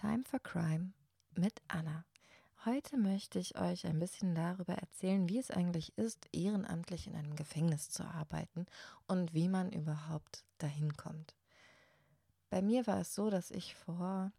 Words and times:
Time 0.00 0.22
for 0.22 0.38
Crime 0.38 0.92
mit 1.34 1.60
Anna. 1.66 2.04
Heute 2.64 2.96
möchte 2.96 3.40
ich 3.40 3.58
euch 3.58 3.84
ein 3.84 3.98
bisschen 3.98 4.32
darüber 4.36 4.74
erzählen, 4.74 5.28
wie 5.28 5.38
es 5.38 5.50
eigentlich 5.50 5.98
ist, 5.98 6.28
ehrenamtlich 6.30 7.08
in 7.08 7.16
einem 7.16 7.34
Gefängnis 7.34 7.90
zu 7.90 8.04
arbeiten 8.04 8.66
und 9.08 9.34
wie 9.34 9.48
man 9.48 9.72
überhaupt 9.72 10.44
dahin 10.58 10.96
kommt. 10.96 11.34
Bei 12.48 12.62
mir 12.62 12.86
war 12.86 13.00
es 13.00 13.12
so, 13.12 13.28
dass 13.28 13.50
ich 13.50 13.74
vor 13.74 14.30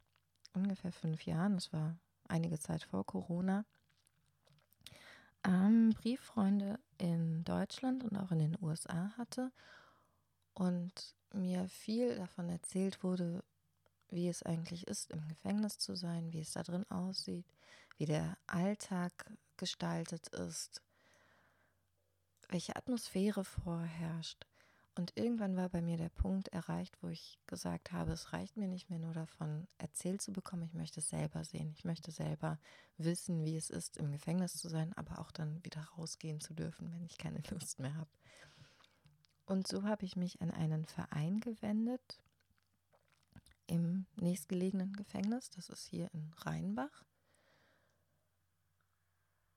ungefähr 0.53 0.93
fünf 0.93 1.25
Jahren, 1.25 1.55
das 1.55 1.73
war 1.73 1.97
einige 2.29 2.57
Zeit 2.57 2.83
vor 2.83 3.05
Corona, 3.05 3.65
ähm, 5.43 5.89
Brieffreunde 5.89 6.79
in 6.99 7.43
Deutschland 7.43 8.05
und 8.05 8.15
auch 8.15 8.31
in 8.31 8.39
den 8.39 8.57
USA 8.61 9.11
hatte 9.17 9.51
und 10.53 11.15
mir 11.33 11.67
viel 11.67 12.15
davon 12.15 12.47
erzählt 12.47 13.03
wurde, 13.03 13.43
wie 14.11 14.27
es 14.27 14.43
eigentlich 14.43 14.87
ist, 14.87 15.11
im 15.11 15.27
Gefängnis 15.27 15.77
zu 15.77 15.95
sein, 15.95 16.31
wie 16.33 16.41
es 16.41 16.53
da 16.53 16.63
drin 16.63 16.89
aussieht, 16.89 17.45
wie 17.97 18.05
der 18.05 18.37
Alltag 18.47 19.31
gestaltet 19.57 20.27
ist, 20.29 20.81
welche 22.49 22.75
Atmosphäre 22.75 23.43
vorherrscht. 23.43 24.45
Und 24.95 25.15
irgendwann 25.15 25.55
war 25.55 25.69
bei 25.69 25.81
mir 25.81 25.95
der 25.95 26.09
Punkt 26.09 26.49
erreicht, 26.49 26.97
wo 27.01 27.07
ich 27.07 27.39
gesagt 27.47 27.93
habe, 27.93 28.11
es 28.11 28.33
reicht 28.33 28.57
mir 28.57 28.67
nicht 28.67 28.89
mehr 28.89 28.99
nur 28.99 29.13
davon 29.13 29.67
erzählt 29.77 30.21
zu 30.21 30.33
bekommen, 30.33 30.63
ich 30.63 30.73
möchte 30.73 30.99
es 30.99 31.09
selber 31.09 31.45
sehen, 31.45 31.71
ich 31.71 31.85
möchte 31.85 32.11
selber 32.11 32.59
wissen, 32.97 33.45
wie 33.45 33.55
es 33.55 33.69
ist, 33.69 33.95
im 33.95 34.11
Gefängnis 34.11 34.57
zu 34.57 34.67
sein, 34.67 34.91
aber 34.97 35.19
auch 35.19 35.31
dann 35.31 35.63
wieder 35.63 35.81
rausgehen 35.97 36.41
zu 36.41 36.53
dürfen, 36.53 36.91
wenn 36.91 37.05
ich 37.05 37.17
keine 37.17 37.41
Lust 37.49 37.79
mehr 37.79 37.95
habe. 37.95 38.09
Und 39.45 39.67
so 39.67 39.83
habe 39.83 40.05
ich 40.05 40.15
mich 40.15 40.41
an 40.41 40.51
einen 40.51 40.85
Verein 40.85 41.39
gewendet, 41.39 42.19
im 43.69 44.07
nächstgelegenen 44.15 44.93
Gefängnis, 44.93 45.49
das 45.51 45.69
ist 45.69 45.85
hier 45.85 46.09
in 46.13 46.33
Rheinbach, 46.37 47.05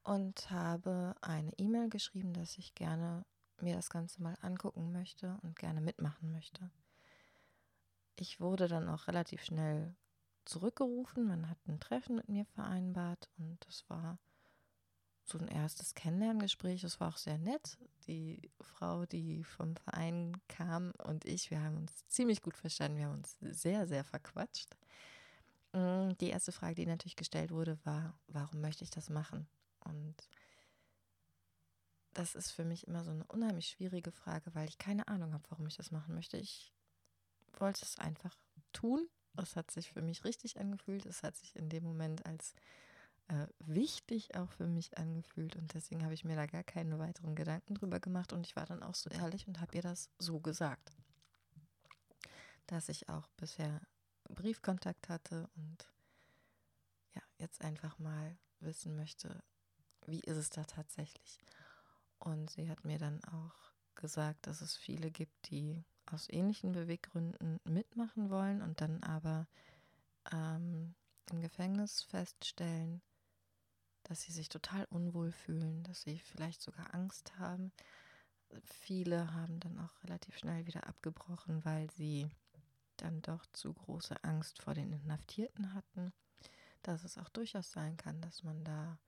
und 0.02 0.50
habe 0.50 1.14
eine 1.20 1.52
E-Mail 1.58 1.88
geschrieben, 1.88 2.34
dass 2.34 2.58
ich 2.58 2.74
gerne 2.74 3.24
mir 3.60 3.76
das 3.76 3.88
Ganze 3.88 4.20
mal 4.22 4.36
angucken 4.42 4.92
möchte 4.92 5.38
und 5.42 5.58
gerne 5.58 5.80
mitmachen 5.80 6.32
möchte. 6.32 6.70
Ich 8.16 8.40
wurde 8.40 8.68
dann 8.68 8.88
auch 8.88 9.06
relativ 9.06 9.44
schnell 9.44 9.96
zurückgerufen, 10.44 11.26
man 11.26 11.48
hat 11.48 11.58
ein 11.66 11.80
Treffen 11.80 12.16
mit 12.16 12.28
mir 12.28 12.44
vereinbart 12.44 13.30
und 13.38 13.64
das 13.66 13.88
war 13.88 14.18
so 15.24 15.38
ein 15.38 15.48
erstes 15.48 15.94
Kennenlerngespräch. 15.94 16.82
Das 16.82 17.00
war 17.00 17.08
auch 17.08 17.16
sehr 17.16 17.38
nett. 17.38 17.78
Die 18.06 18.50
Frau, 18.60 19.06
die 19.06 19.44
vom 19.44 19.76
Verein 19.76 20.40
kam 20.48 20.92
und 21.04 21.24
ich, 21.24 21.50
wir 21.50 21.62
haben 21.62 21.76
uns 21.78 22.06
ziemlich 22.08 22.42
gut 22.42 22.56
verstanden. 22.56 22.98
Wir 22.98 23.06
haben 23.06 23.18
uns 23.18 23.36
sehr, 23.40 23.86
sehr 23.86 24.04
verquatscht. 24.04 24.76
Mm, 25.72 26.12
die 26.20 26.30
erste 26.30 26.52
Frage, 26.52 26.74
die 26.74 26.86
natürlich 26.86 27.16
gestellt 27.16 27.50
wurde, 27.50 27.78
war, 27.84 28.18
warum 28.26 28.60
möchte 28.60 28.84
ich 28.84 28.90
das 28.90 29.08
machen? 29.08 29.46
Und 29.80 30.14
das 32.14 32.34
ist 32.34 32.50
für 32.50 32.64
mich 32.64 32.86
immer 32.86 33.04
so 33.04 33.10
eine 33.10 33.24
unheimlich 33.24 33.68
schwierige 33.68 34.12
Frage, 34.12 34.54
weil 34.54 34.68
ich 34.68 34.78
keine 34.78 35.08
Ahnung 35.08 35.32
habe, 35.32 35.44
warum 35.48 35.66
ich 35.66 35.76
das 35.76 35.90
machen 35.90 36.14
möchte. 36.14 36.36
Ich 36.36 36.72
wollte 37.58 37.84
es 37.84 37.98
einfach 37.98 38.36
tun. 38.72 39.08
Es 39.36 39.56
hat 39.56 39.70
sich 39.70 39.90
für 39.92 40.02
mich 40.02 40.24
richtig 40.24 40.58
angefühlt. 40.60 41.06
Es 41.06 41.22
hat 41.22 41.36
sich 41.36 41.56
in 41.56 41.70
dem 41.70 41.84
Moment 41.84 42.26
als 42.26 42.54
äh, 43.28 43.46
wichtig 43.60 44.36
auch 44.36 44.50
für 44.52 44.66
mich 44.66 44.98
angefühlt 44.98 45.56
und 45.56 45.72
deswegen 45.74 46.04
habe 46.04 46.14
ich 46.14 46.24
mir 46.24 46.36
da 46.36 46.46
gar 46.46 46.64
keine 46.64 46.98
weiteren 46.98 47.34
Gedanken 47.34 47.74
drüber 47.74 48.00
gemacht 48.00 48.32
und 48.32 48.46
ich 48.46 48.56
war 48.56 48.66
dann 48.66 48.82
auch 48.82 48.94
so 48.94 49.10
ehrlich 49.10 49.46
und 49.46 49.60
habe 49.60 49.76
ihr 49.76 49.82
das 49.82 50.10
so 50.18 50.40
gesagt, 50.40 50.92
dass 52.66 52.88
ich 52.88 53.08
auch 53.08 53.28
bisher 53.36 53.80
Briefkontakt 54.28 55.08
hatte 55.08 55.48
und 55.56 55.88
ja, 57.14 57.22
jetzt 57.38 57.62
einfach 57.62 57.98
mal 57.98 58.36
wissen 58.60 58.96
möchte, 58.96 59.42
wie 60.06 60.20
ist 60.20 60.36
es 60.36 60.50
da 60.50 60.64
tatsächlich. 60.64 61.40
Und 62.18 62.50
sie 62.50 62.68
hat 62.70 62.84
mir 62.84 62.98
dann 62.98 63.22
auch 63.24 63.54
gesagt, 63.94 64.46
dass 64.46 64.60
es 64.60 64.76
viele 64.76 65.10
gibt, 65.10 65.50
die 65.50 65.84
aus 66.06 66.28
ähnlichen 66.28 66.72
Beweggründen 66.72 67.60
mitmachen 67.64 68.30
wollen 68.30 68.62
und 68.62 68.80
dann 68.80 69.02
aber 69.02 69.46
ähm, 70.32 70.94
im 71.30 71.40
Gefängnis 71.40 72.02
feststellen, 72.02 73.02
dass 74.12 74.20
sie 74.20 74.32
sich 74.32 74.50
total 74.50 74.84
unwohl 74.90 75.32
fühlen, 75.32 75.84
dass 75.84 76.02
sie 76.02 76.18
vielleicht 76.18 76.60
sogar 76.60 76.94
Angst 76.94 77.38
haben. 77.38 77.72
Viele 78.62 79.32
haben 79.32 79.58
dann 79.58 79.78
auch 79.78 80.04
relativ 80.04 80.36
schnell 80.36 80.66
wieder 80.66 80.86
abgebrochen, 80.86 81.64
weil 81.64 81.90
sie 81.90 82.28
dann 82.98 83.22
doch 83.22 83.46
zu 83.54 83.72
große 83.72 84.22
Angst 84.22 84.60
vor 84.60 84.74
den 84.74 84.92
Inhaftierten 84.92 85.72
hatten. 85.72 86.12
Dass 86.82 87.04
es 87.04 87.16
auch 87.16 87.30
durchaus 87.30 87.72
sein 87.72 87.96
kann, 87.96 88.20
dass 88.20 88.42
man 88.42 88.62
da 88.64 88.98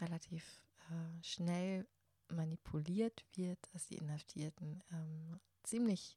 relativ 0.00 0.62
äh, 0.88 1.22
schnell 1.22 1.86
manipuliert 2.30 3.26
wird, 3.34 3.58
dass 3.74 3.88
die 3.88 3.98
Inhaftierten 3.98 4.82
ähm, 4.92 5.40
ziemlich 5.62 6.16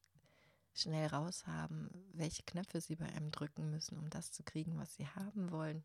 schnell 0.74 1.08
raushaben, 1.08 1.90
welche 2.14 2.44
Knöpfe 2.44 2.80
sie 2.80 2.96
bei 2.96 3.08
einem 3.08 3.32
drücken 3.32 3.70
müssen, 3.70 3.98
um 3.98 4.10
das 4.10 4.32
zu 4.32 4.44
kriegen, 4.44 4.78
was 4.78 4.96
sie 4.96 5.08
haben 5.10 5.52
wollen. 5.52 5.84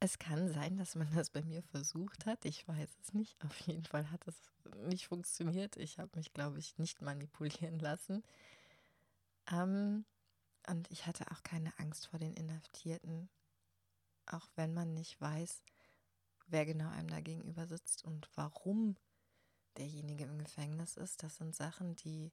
Es 0.00 0.18
kann 0.18 0.48
sein, 0.48 0.78
dass 0.78 0.94
man 0.94 1.14
das 1.14 1.30
bei 1.30 1.42
mir 1.42 1.62
versucht 1.62 2.24
hat. 2.24 2.44
Ich 2.46 2.66
weiß 2.66 2.88
es 3.02 3.12
nicht. 3.12 3.42
Auf 3.44 3.58
jeden 3.60 3.84
Fall 3.84 4.10
hat 4.10 4.26
es 4.26 4.36
nicht 4.86 5.06
funktioniert. 5.06 5.76
Ich 5.76 5.98
habe 5.98 6.10
mich, 6.16 6.32
glaube 6.32 6.58
ich, 6.58 6.78
nicht 6.78 7.02
manipulieren 7.02 7.78
lassen. 7.78 8.22
Ähm, 9.50 10.04
und 10.68 10.90
ich 10.90 11.06
hatte 11.06 11.30
auch 11.30 11.42
keine 11.42 11.78
Angst 11.78 12.06
vor 12.06 12.18
den 12.18 12.34
Inhaftierten, 12.34 13.28
auch 14.26 14.48
wenn 14.56 14.72
man 14.72 14.94
nicht 14.94 15.20
weiß, 15.20 15.62
wer 16.46 16.64
genau 16.64 16.88
einem 16.90 17.08
da 17.08 17.20
gegenüber 17.20 17.66
sitzt 17.66 18.04
und 18.04 18.28
warum 18.34 18.96
derjenige 19.76 20.24
im 20.24 20.38
Gefängnis 20.38 20.96
ist. 20.96 21.22
Das 21.22 21.36
sind 21.36 21.54
Sachen, 21.54 21.96
die 21.96 22.32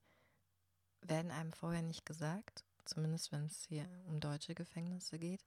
werden 1.01 1.31
einem 1.31 1.51
vorher 1.51 1.83
nicht 1.83 2.05
gesagt 2.05 2.65
zumindest 2.87 3.31
wenn 3.31 3.45
es 3.45 3.65
hier 3.67 3.87
um 4.07 4.19
deutsche 4.19 4.55
Gefängnisse 4.55 5.19
geht. 5.19 5.43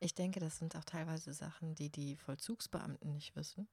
Ich 0.00 0.14
denke, 0.14 0.40
das 0.40 0.58
sind 0.58 0.76
auch 0.76 0.84
teilweise 0.84 1.32
Sachen, 1.32 1.74
die 1.74 1.90
die 1.90 2.16
Vollzugsbeamten 2.16 3.12
nicht 3.12 3.34
wissen. 3.36 3.68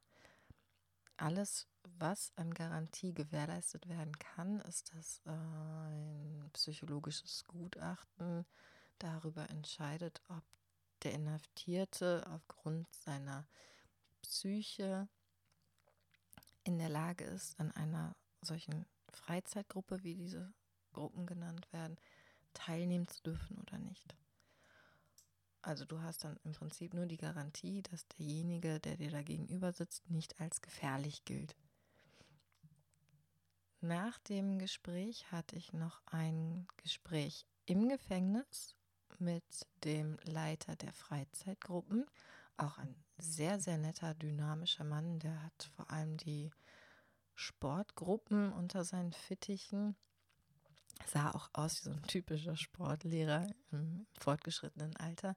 Alles, 1.17 1.67
was 1.99 2.31
an 2.35 2.53
Garantie 2.53 3.13
gewährleistet 3.13 3.87
werden 3.87 4.17
kann, 4.17 4.59
ist, 4.61 4.93
dass 4.95 5.21
ein 5.25 6.49
psychologisches 6.53 7.45
Gutachten 7.45 8.45
darüber 8.97 9.49
entscheidet, 9.49 10.21
ob 10.29 10.43
der 11.03 11.13
Inhaftierte 11.13 12.25
aufgrund 12.31 12.87
seiner 12.93 13.45
Psyche 14.21 15.07
in 16.63 16.77
der 16.77 16.89
Lage 16.89 17.23
ist, 17.23 17.59
an 17.59 17.71
einer 17.71 18.15
solchen 18.41 18.85
Freizeitgruppe, 19.09 20.03
wie 20.03 20.15
diese 20.15 20.53
Gruppen 20.93 21.25
genannt 21.25 21.71
werden, 21.71 21.97
teilnehmen 22.53 23.07
zu 23.07 23.21
dürfen 23.23 23.57
oder 23.57 23.77
nicht. 23.77 24.15
Also 25.61 25.85
du 25.85 26.01
hast 26.01 26.23
dann 26.23 26.37
im 26.43 26.53
Prinzip 26.53 26.93
nur 26.93 27.05
die 27.05 27.17
Garantie, 27.17 27.83
dass 27.83 28.07
derjenige, 28.07 28.79
der 28.79 28.97
dir 28.97 29.11
da 29.11 29.21
gegenüber 29.21 29.71
sitzt, 29.71 30.09
nicht 30.09 30.39
als 30.41 30.61
gefährlich 30.61 31.23
gilt. 31.23 31.55
Nach 33.79 34.17
dem 34.19 34.59
Gespräch 34.59 35.31
hatte 35.31 35.55
ich 35.55 35.73
noch 35.73 36.01
ein 36.05 36.67
Gespräch 36.77 37.45
im 37.65 37.89
Gefängnis 37.89 38.75
mit 39.17 39.43
dem 39.83 40.17
Leiter 40.23 40.75
der 40.75 40.93
Freizeitgruppen. 40.93 42.05
Auch 42.57 42.77
ein 42.77 42.95
sehr, 43.17 43.59
sehr 43.59 43.77
netter, 43.77 44.13
dynamischer 44.15 44.83
Mann. 44.83 45.19
Der 45.19 45.43
hat 45.43 45.71
vor 45.75 45.89
allem 45.89 46.17
die 46.17 46.51
Sportgruppen 47.33 48.51
unter 48.53 48.83
seinen 48.83 49.13
Fittichen 49.13 49.95
sah 51.07 51.31
auch 51.31 51.49
aus 51.53 51.79
wie 51.79 51.89
so 51.89 51.91
ein 51.91 52.03
typischer 52.03 52.55
Sportlehrer 52.55 53.47
im 53.71 54.05
fortgeschrittenen 54.19 54.95
Alter 54.97 55.35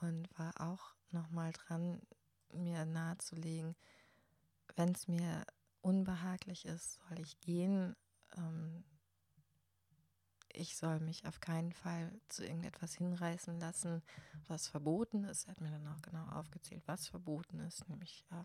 und 0.00 0.28
war 0.38 0.52
auch 0.60 0.94
nochmal 1.10 1.52
dran, 1.52 2.00
mir 2.52 2.84
nahezulegen, 2.84 3.74
wenn 4.76 4.90
es 4.92 5.08
mir 5.08 5.44
unbehaglich 5.80 6.64
ist, 6.64 7.00
soll 7.08 7.20
ich 7.20 7.38
gehen. 7.40 7.94
Ähm, 8.36 8.84
ich 10.52 10.76
soll 10.76 11.00
mich 11.00 11.26
auf 11.26 11.40
keinen 11.40 11.72
Fall 11.72 12.18
zu 12.28 12.44
irgendetwas 12.44 12.94
hinreißen 12.94 13.60
lassen, 13.60 14.02
was 14.48 14.68
verboten 14.68 15.24
ist. 15.24 15.44
Er 15.44 15.50
hat 15.52 15.60
mir 15.60 15.70
dann 15.70 15.86
auch 15.88 16.00
genau 16.02 16.24
aufgezählt, 16.30 16.82
was 16.86 17.08
verboten 17.08 17.60
ist, 17.60 17.88
nämlich 17.88 18.24
äh, 18.30 18.44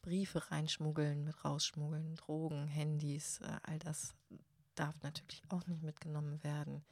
Briefe 0.00 0.50
reinschmuggeln, 0.50 1.24
mit 1.24 1.44
rausschmuggeln, 1.44 2.16
Drogen, 2.16 2.66
Handys, 2.66 3.40
äh, 3.40 3.58
all 3.62 3.78
das 3.78 4.14
darf 4.74 4.94
natürlich 5.02 5.42
auch 5.50 5.66
nicht 5.66 5.82
mitgenommen 5.82 6.42
werden. 6.42 6.84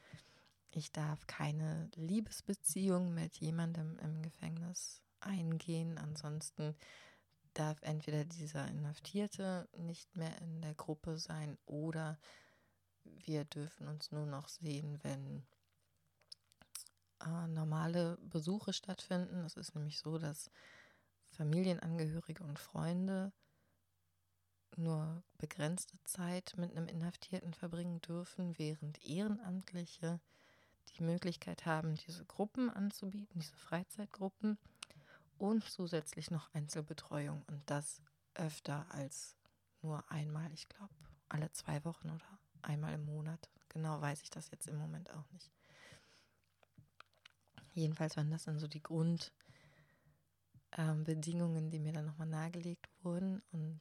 Ich 0.71 0.93
darf 0.93 1.27
keine 1.27 1.91
Liebesbeziehung 1.97 3.13
mit 3.13 3.37
jemandem 3.37 3.99
im 3.99 4.23
Gefängnis 4.23 5.03
eingehen. 5.21 5.99
Ansonsten 5.99 6.75
darf 7.55 7.83
entweder 7.83 8.25
dieser 8.25 8.67
Inhaftierte 8.69 9.69
nicht 9.77 10.17
mehr 10.17 10.37
in 10.41 10.63
der 10.63 10.75
Gruppe 10.75 11.19
sein 11.19 11.59
oder 11.67 12.19
wir 13.05 13.45
dürfen 13.45 13.89
uns 13.89 14.13
nur 14.13 14.27
noch 14.27 14.49
sehen, 14.49 14.99
wenn 15.03 15.45
äh, 17.21 17.47
normale 17.49 18.19
Besuche 18.23 18.73
stattfinden. 18.73 19.45
Es 19.45 19.57
ist 19.57 19.75
nämlich 19.75 19.99
so, 19.99 20.19
dass 20.19 20.51
Familienangehörige 21.31 22.45
und 22.45 22.59
Freunde 22.59 23.33
nur 24.77 25.23
begrenzte 25.39 25.99
Zeit 26.05 26.55
mit 26.57 26.77
einem 26.77 26.89
Inhaftierten 26.89 27.55
verbringen 27.55 28.01
dürfen, 28.01 28.59
während 28.59 29.05
Ehrenamtliche 29.05 30.21
die 30.97 31.03
Möglichkeit 31.03 31.67
haben, 31.67 31.95
diese 31.95 32.25
Gruppen 32.25 32.71
anzubieten, 32.71 33.41
diese 33.41 33.57
Freizeitgruppen 33.57 34.59
und 35.39 35.65
zusätzlich 35.65 36.31
noch 36.31 36.53
Einzelbetreuung 36.55 37.43
und 37.47 37.63
das 37.67 38.01
öfter 38.35 38.87
als 38.91 39.37
nur 39.83 40.11
einmal, 40.11 40.51
ich 40.53 40.69
glaube, 40.69 40.95
alle 41.29 41.51
zwei 41.53 41.85
Wochen 41.85 42.11
oder 42.11 42.39
einmal 42.63 42.95
im 42.95 43.05
Monat. 43.05 43.51
Genau 43.69 44.01
weiß 44.01 44.23
ich 44.23 44.31
das 44.31 44.51
jetzt 44.51 44.69
im 44.69 44.79
Moment 44.79 45.11
auch 45.11 45.31
nicht. 45.33 45.51
Jedenfalls 47.75 48.17
waren 48.17 48.31
das 48.31 48.45
dann 48.45 48.59
so 48.59 48.69
die 48.69 48.83
Grundbedingungen, 48.83 51.65
ähm, 51.65 51.71
die 51.71 51.79
mir 51.79 51.93
dann 51.93 52.05
nochmal 52.05 52.29
nahegelegt 52.29 52.89
wurden. 53.03 53.43
Und 53.51 53.81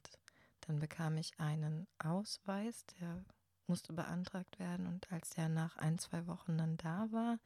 dann 0.66 0.78
bekam 0.78 1.16
ich 1.16 1.38
einen 1.38 1.86
Ausweis, 1.98 2.84
der 3.00 3.24
musste 3.66 3.92
beantragt 3.92 4.58
werden. 4.58 4.86
Und 4.86 5.10
als 5.12 5.30
der 5.30 5.48
nach 5.48 5.76
ein, 5.76 5.98
zwei 5.98 6.26
Wochen 6.26 6.58
dann 6.58 6.76
da 6.76 7.08
war, 7.10 7.38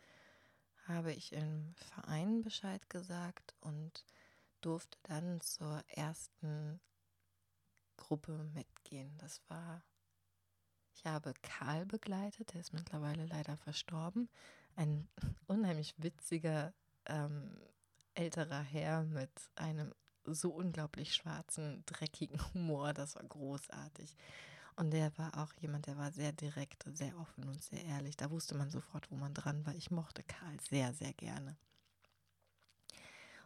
habe 0.87 1.13
ich 1.13 1.33
im 1.33 1.75
Verein 1.75 2.43
Bescheid 2.43 2.89
gesagt 2.89 3.55
und 3.61 4.05
durfte 4.61 4.99
dann 5.05 5.41
zur 5.41 5.83
ersten 5.89 6.81
Gruppe 7.97 8.45
mitgehen. 8.55 9.17
Das 9.19 9.41
war, 9.49 9.83
ich 10.95 11.07
habe 11.07 11.35
Karl 11.43 11.87
begleitet, 11.87 12.53
der 12.53 12.61
ist 12.61 12.73
mittlerweile 12.73 13.27
leider 13.27 13.57
verstorben. 13.57 14.29
Ein 14.77 15.09
unheimlich 15.47 15.95
witziger 15.99 16.73
ähm, 17.07 17.57
älterer 18.15 18.61
Herr 18.61 19.03
mit 19.05 19.31
einem 19.57 19.93
so 20.27 20.51
unglaublich 20.51 21.15
schwarzen, 21.15 21.83
dreckigen 21.87 22.41
Humor. 22.55 22.93
Das 22.95 23.17
war 23.17 23.25
großartig. 23.25 24.17
Und 24.77 24.91
der 24.91 25.17
war 25.17 25.39
auch 25.39 25.55
jemand, 25.55 25.87
der 25.87 25.97
war 25.97 26.13
sehr 26.13 26.33
direkt, 26.33 26.85
sehr 26.93 27.17
offen 27.19 27.49
und 27.49 27.63
sehr 27.63 27.83
ehrlich. 27.85 28.17
Da 28.17 28.31
wusste 28.31 28.55
man 28.55 28.71
sofort, 28.71 29.11
wo 29.11 29.17
man 29.17 29.33
dran 29.33 29.65
war. 29.65 29.75
Ich 29.75 29.91
mochte 29.91 30.23
Karl 30.23 30.61
sehr, 30.69 30.93
sehr 30.93 31.15
gerne. 31.15 31.57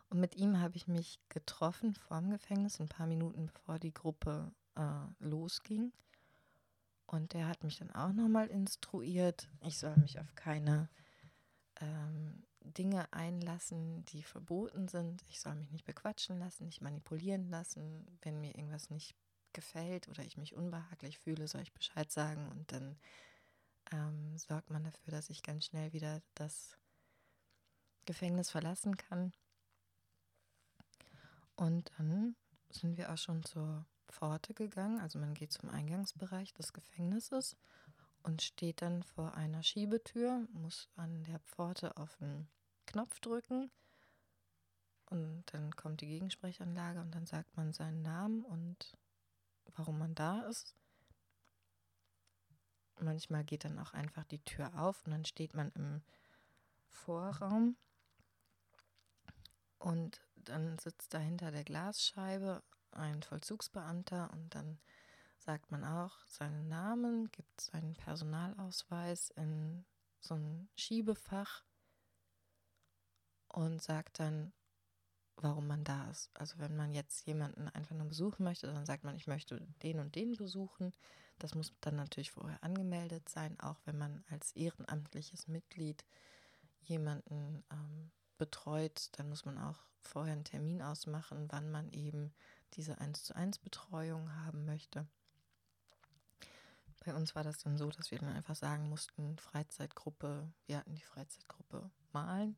Und 0.08 0.18
mit 0.18 0.34
ihm 0.34 0.58
habe 0.58 0.76
ich 0.76 0.88
mich 0.88 1.20
getroffen 1.28 1.94
vorm 1.94 2.30
Gefängnis, 2.30 2.80
ein 2.80 2.88
paar 2.88 3.06
Minuten 3.06 3.46
bevor 3.46 3.78
die 3.78 3.94
Gruppe 3.94 4.52
äh, 4.74 5.06
losging. 5.20 5.92
Und 7.06 7.32
der 7.32 7.46
hat 7.46 7.62
mich 7.62 7.78
dann 7.78 7.92
auch 7.92 8.12
nochmal 8.12 8.48
instruiert, 8.48 9.48
ich 9.62 9.78
soll 9.78 9.96
mich 9.96 10.18
auf 10.18 10.34
keine 10.34 10.88
ähm, 11.80 12.42
Dinge 12.62 13.12
einlassen, 13.12 14.04
die 14.06 14.22
verboten 14.22 14.88
sind. 14.88 15.22
Ich 15.28 15.40
soll 15.40 15.54
mich 15.54 15.70
nicht 15.70 15.84
bequatschen 15.84 16.38
lassen, 16.38 16.66
nicht 16.66 16.82
manipulieren 16.82 17.48
lassen. 17.48 18.06
Wenn 18.22 18.40
mir 18.40 18.54
irgendwas 18.54 18.90
nicht 18.90 19.14
gefällt 19.52 20.08
oder 20.08 20.22
ich 20.22 20.36
mich 20.36 20.54
unbehaglich 20.54 21.18
fühle, 21.18 21.48
soll 21.48 21.62
ich 21.62 21.72
Bescheid 21.72 22.10
sagen 22.10 22.48
und 22.50 22.70
dann 22.72 22.98
ähm, 23.92 24.38
sorgt 24.38 24.70
man 24.70 24.84
dafür, 24.84 25.12
dass 25.12 25.30
ich 25.30 25.42
ganz 25.42 25.66
schnell 25.66 25.92
wieder 25.92 26.22
das 26.34 26.78
Gefängnis 28.06 28.50
verlassen 28.50 28.96
kann. 28.96 29.32
Und 31.56 31.90
dann 31.98 32.36
sind 32.70 32.96
wir 32.96 33.12
auch 33.12 33.18
schon 33.18 33.42
zur 33.44 33.84
Pforte 34.08 34.54
gegangen. 34.54 35.00
Also 35.00 35.18
man 35.18 35.34
geht 35.34 35.52
zum 35.52 35.68
Eingangsbereich 35.70 36.52
des 36.54 36.72
Gefängnisses 36.72 37.56
und 38.22 38.42
steht 38.42 38.82
dann 38.82 39.02
vor 39.02 39.34
einer 39.34 39.62
Schiebetür, 39.62 40.46
muss 40.52 40.88
an 40.96 41.24
der 41.24 41.38
Pforte 41.40 41.96
auf 41.96 42.16
den 42.16 42.48
Knopf 42.86 43.20
drücken 43.20 43.70
und 45.10 45.44
dann 45.52 45.74
kommt 45.74 46.00
die 46.00 46.06
Gegensprechanlage 46.06 47.00
und 47.00 47.14
dann 47.14 47.26
sagt 47.26 47.56
man 47.56 47.72
seinen 47.72 48.02
Namen 48.02 48.44
und 48.44 48.96
warum 49.76 49.98
man 49.98 50.14
da 50.14 50.42
ist. 50.42 50.74
Manchmal 53.00 53.44
geht 53.44 53.64
dann 53.64 53.78
auch 53.78 53.92
einfach 53.92 54.24
die 54.24 54.44
Tür 54.44 54.70
auf 54.78 55.04
und 55.04 55.12
dann 55.12 55.24
steht 55.24 55.54
man 55.54 55.72
im 55.72 56.02
Vorraum 56.88 57.76
und 59.78 60.20
dann 60.36 60.78
sitzt 60.78 61.12
dahinter 61.14 61.50
der 61.50 61.64
Glasscheibe 61.64 62.62
ein 62.92 63.22
Vollzugsbeamter 63.22 64.30
und 64.32 64.54
dann 64.54 64.78
sagt 65.40 65.70
man 65.70 65.84
auch 65.84 66.24
seinen 66.26 66.68
Namen, 66.68 67.30
gibt 67.32 67.60
seinen 67.60 67.94
Personalausweis 67.94 69.30
in 69.30 69.84
so 70.20 70.34
ein 70.34 70.68
Schiebefach 70.76 71.64
und 73.48 73.82
sagt 73.82 74.20
dann, 74.20 74.52
warum 75.36 75.66
man 75.66 75.84
da 75.84 76.10
ist. 76.10 76.30
Also 76.34 76.58
wenn 76.58 76.76
man 76.76 76.92
jetzt 76.92 77.26
jemanden 77.26 77.68
einfach 77.68 77.96
nur 77.96 78.06
besuchen 78.06 78.44
möchte, 78.44 78.66
dann 78.66 78.84
sagt 78.84 79.04
man, 79.04 79.16
ich 79.16 79.26
möchte 79.26 79.60
den 79.82 79.98
und 79.98 80.14
den 80.14 80.36
besuchen. 80.36 80.92
Das 81.38 81.54
muss 81.54 81.72
dann 81.80 81.96
natürlich 81.96 82.32
vorher 82.32 82.62
angemeldet 82.62 83.28
sein, 83.28 83.58
auch 83.60 83.80
wenn 83.86 83.96
man 83.96 84.22
als 84.28 84.52
ehrenamtliches 84.52 85.48
Mitglied 85.48 86.04
jemanden 86.82 87.64
ähm, 87.70 88.10
betreut, 88.36 89.08
dann 89.12 89.28
muss 89.30 89.44
man 89.44 89.58
auch 89.58 89.78
vorher 90.02 90.32
einen 90.34 90.44
Termin 90.44 90.82
ausmachen, 90.82 91.46
wann 91.50 91.70
man 91.70 91.90
eben 91.92 92.32
diese 92.74 92.98
1 92.98 93.24
zu 93.24 93.34
1 93.34 93.58
Betreuung 93.58 94.34
haben 94.44 94.64
möchte. 94.64 95.06
Bei 97.00 97.14
uns 97.14 97.34
war 97.34 97.42
das 97.42 97.58
dann 97.58 97.78
so, 97.78 97.88
dass 97.88 98.10
wir 98.10 98.18
dann 98.18 98.34
einfach 98.34 98.54
sagen 98.54 98.88
mussten, 98.88 99.38
Freizeitgruppe, 99.38 100.52
wir 100.66 100.78
hatten 100.78 100.94
die 100.94 101.02
Freizeitgruppe 101.02 101.90
malen 102.12 102.56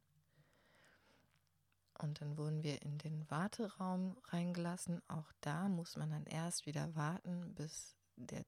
und 2.02 2.20
dann 2.20 2.36
wurden 2.36 2.62
wir 2.62 2.82
in 2.82 2.98
den 2.98 3.30
Warteraum 3.30 4.16
reingelassen. 4.24 5.00
Auch 5.08 5.32
da 5.40 5.68
muss 5.68 5.96
man 5.96 6.10
dann 6.10 6.26
erst 6.26 6.66
wieder 6.66 6.94
warten, 6.96 7.54
bis, 7.54 7.96
der, 8.16 8.44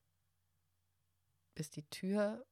bis 1.55 1.71
die 1.71 1.89
Tür 1.91 2.45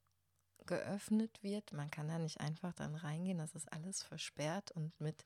geöffnet 0.66 1.42
wird. 1.42 1.72
Man 1.72 1.90
kann 1.90 2.08
da 2.08 2.18
nicht 2.18 2.40
einfach 2.40 2.72
dann 2.74 2.94
reingehen. 2.94 3.38
Das 3.38 3.54
ist 3.54 3.72
alles 3.72 4.02
versperrt 4.02 4.70
und 4.72 4.98
mit 5.00 5.24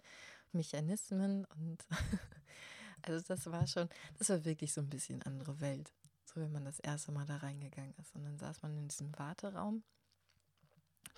Mechanismen. 0.53 1.45
Und 1.45 1.85
also 3.03 3.27
das 3.27 3.51
war 3.51 3.67
schon, 3.67 3.89
das 4.19 4.31
war 4.31 4.45
wirklich 4.45 4.73
so 4.73 4.81
ein 4.81 4.91
bisschen 4.91 5.23
andere 5.23 5.61
Welt. 5.61 5.93
So 6.37 6.43
wenn 6.43 6.53
man 6.53 6.67
das 6.67 6.81
erste 6.81 7.13
Mal 7.13 7.25
da 7.25 7.39
reingegangen 7.39 7.95
ist. 7.95 8.15
Und 8.15 8.25
dann 8.25 8.39
saß 8.39 8.61
man 8.61 8.77
in 8.77 8.89
diesem 8.89 9.19
Warteraum 9.19 9.83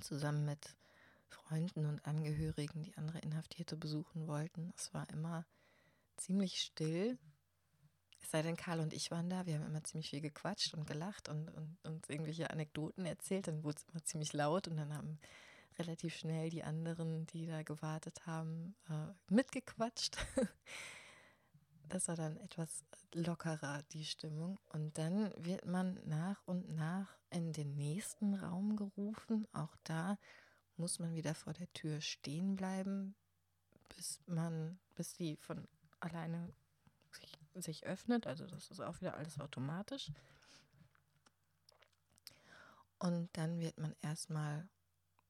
zusammen 0.00 0.44
mit 0.44 0.76
Freunden 1.26 1.86
und 1.86 2.06
Angehörigen, 2.06 2.84
die 2.84 2.96
andere 2.96 3.18
Inhaftierte 3.18 3.76
besuchen 3.76 4.28
wollten. 4.28 4.72
Es 4.76 4.94
war 4.94 5.10
immer 5.10 5.44
ziemlich 6.18 6.60
still. 6.60 7.18
Es 8.22 8.30
sei 8.30 8.42
denn, 8.42 8.56
Karl 8.56 8.78
und 8.78 8.92
ich 8.92 9.10
waren 9.10 9.28
da. 9.28 9.44
Wir 9.44 9.56
haben 9.56 9.66
immer 9.66 9.82
ziemlich 9.82 10.10
viel 10.10 10.20
gequatscht 10.20 10.74
und 10.74 10.86
gelacht 10.86 11.28
und, 11.28 11.48
und, 11.48 11.76
und 11.82 12.08
irgendwelche 12.08 12.50
Anekdoten 12.50 13.04
erzählt. 13.04 13.48
Dann 13.48 13.64
wurde 13.64 13.78
es 13.78 13.92
immer 13.92 14.04
ziemlich 14.04 14.32
laut 14.34 14.68
und 14.68 14.76
dann 14.76 14.94
haben 14.94 15.18
relativ 15.80 16.14
schnell 16.14 16.48
die 16.48 16.62
anderen, 16.62 17.26
die 17.26 17.46
da 17.46 17.64
gewartet 17.64 18.24
haben, 18.24 18.76
äh, 18.88 19.34
mitgequatscht. 19.34 20.16
das 21.88 22.08
war 22.08 22.16
dann 22.16 22.36
etwas 22.38 22.84
lockerer, 23.14 23.82
die 23.92 24.04
Stimmung. 24.04 24.58
Und 24.70 24.96
dann 24.98 25.32
wird 25.36 25.66
man 25.66 26.00
nach 26.06 26.40
und 26.46 26.74
nach 26.74 27.16
in 27.30 27.52
den 27.52 27.74
nächsten 27.76 28.34
Raum 28.34 28.76
gerufen. 28.76 29.46
Auch 29.52 29.76
da 29.84 30.18
muss 30.76 30.98
man 30.98 31.14
wieder 31.14 31.34
vor 31.34 31.52
der 31.52 31.72
Tür 31.72 32.00
stehen 32.00 32.56
bleiben, 32.56 33.14
bis 33.96 34.20
man, 34.26 34.78
bis 34.94 35.14
die 35.14 35.36
von 35.36 35.66
alleine 36.00 36.52
sich, 37.12 37.38
sich 37.54 37.86
öffnet. 37.86 38.26
Also 38.26 38.46
das 38.46 38.70
ist 38.70 38.80
auch 38.80 39.00
wieder 39.00 39.16
alles 39.16 39.40
automatisch. 39.40 40.10
Und 42.98 43.28
dann 43.34 43.60
wird 43.60 43.78
man 43.78 43.94
erstmal 44.02 44.68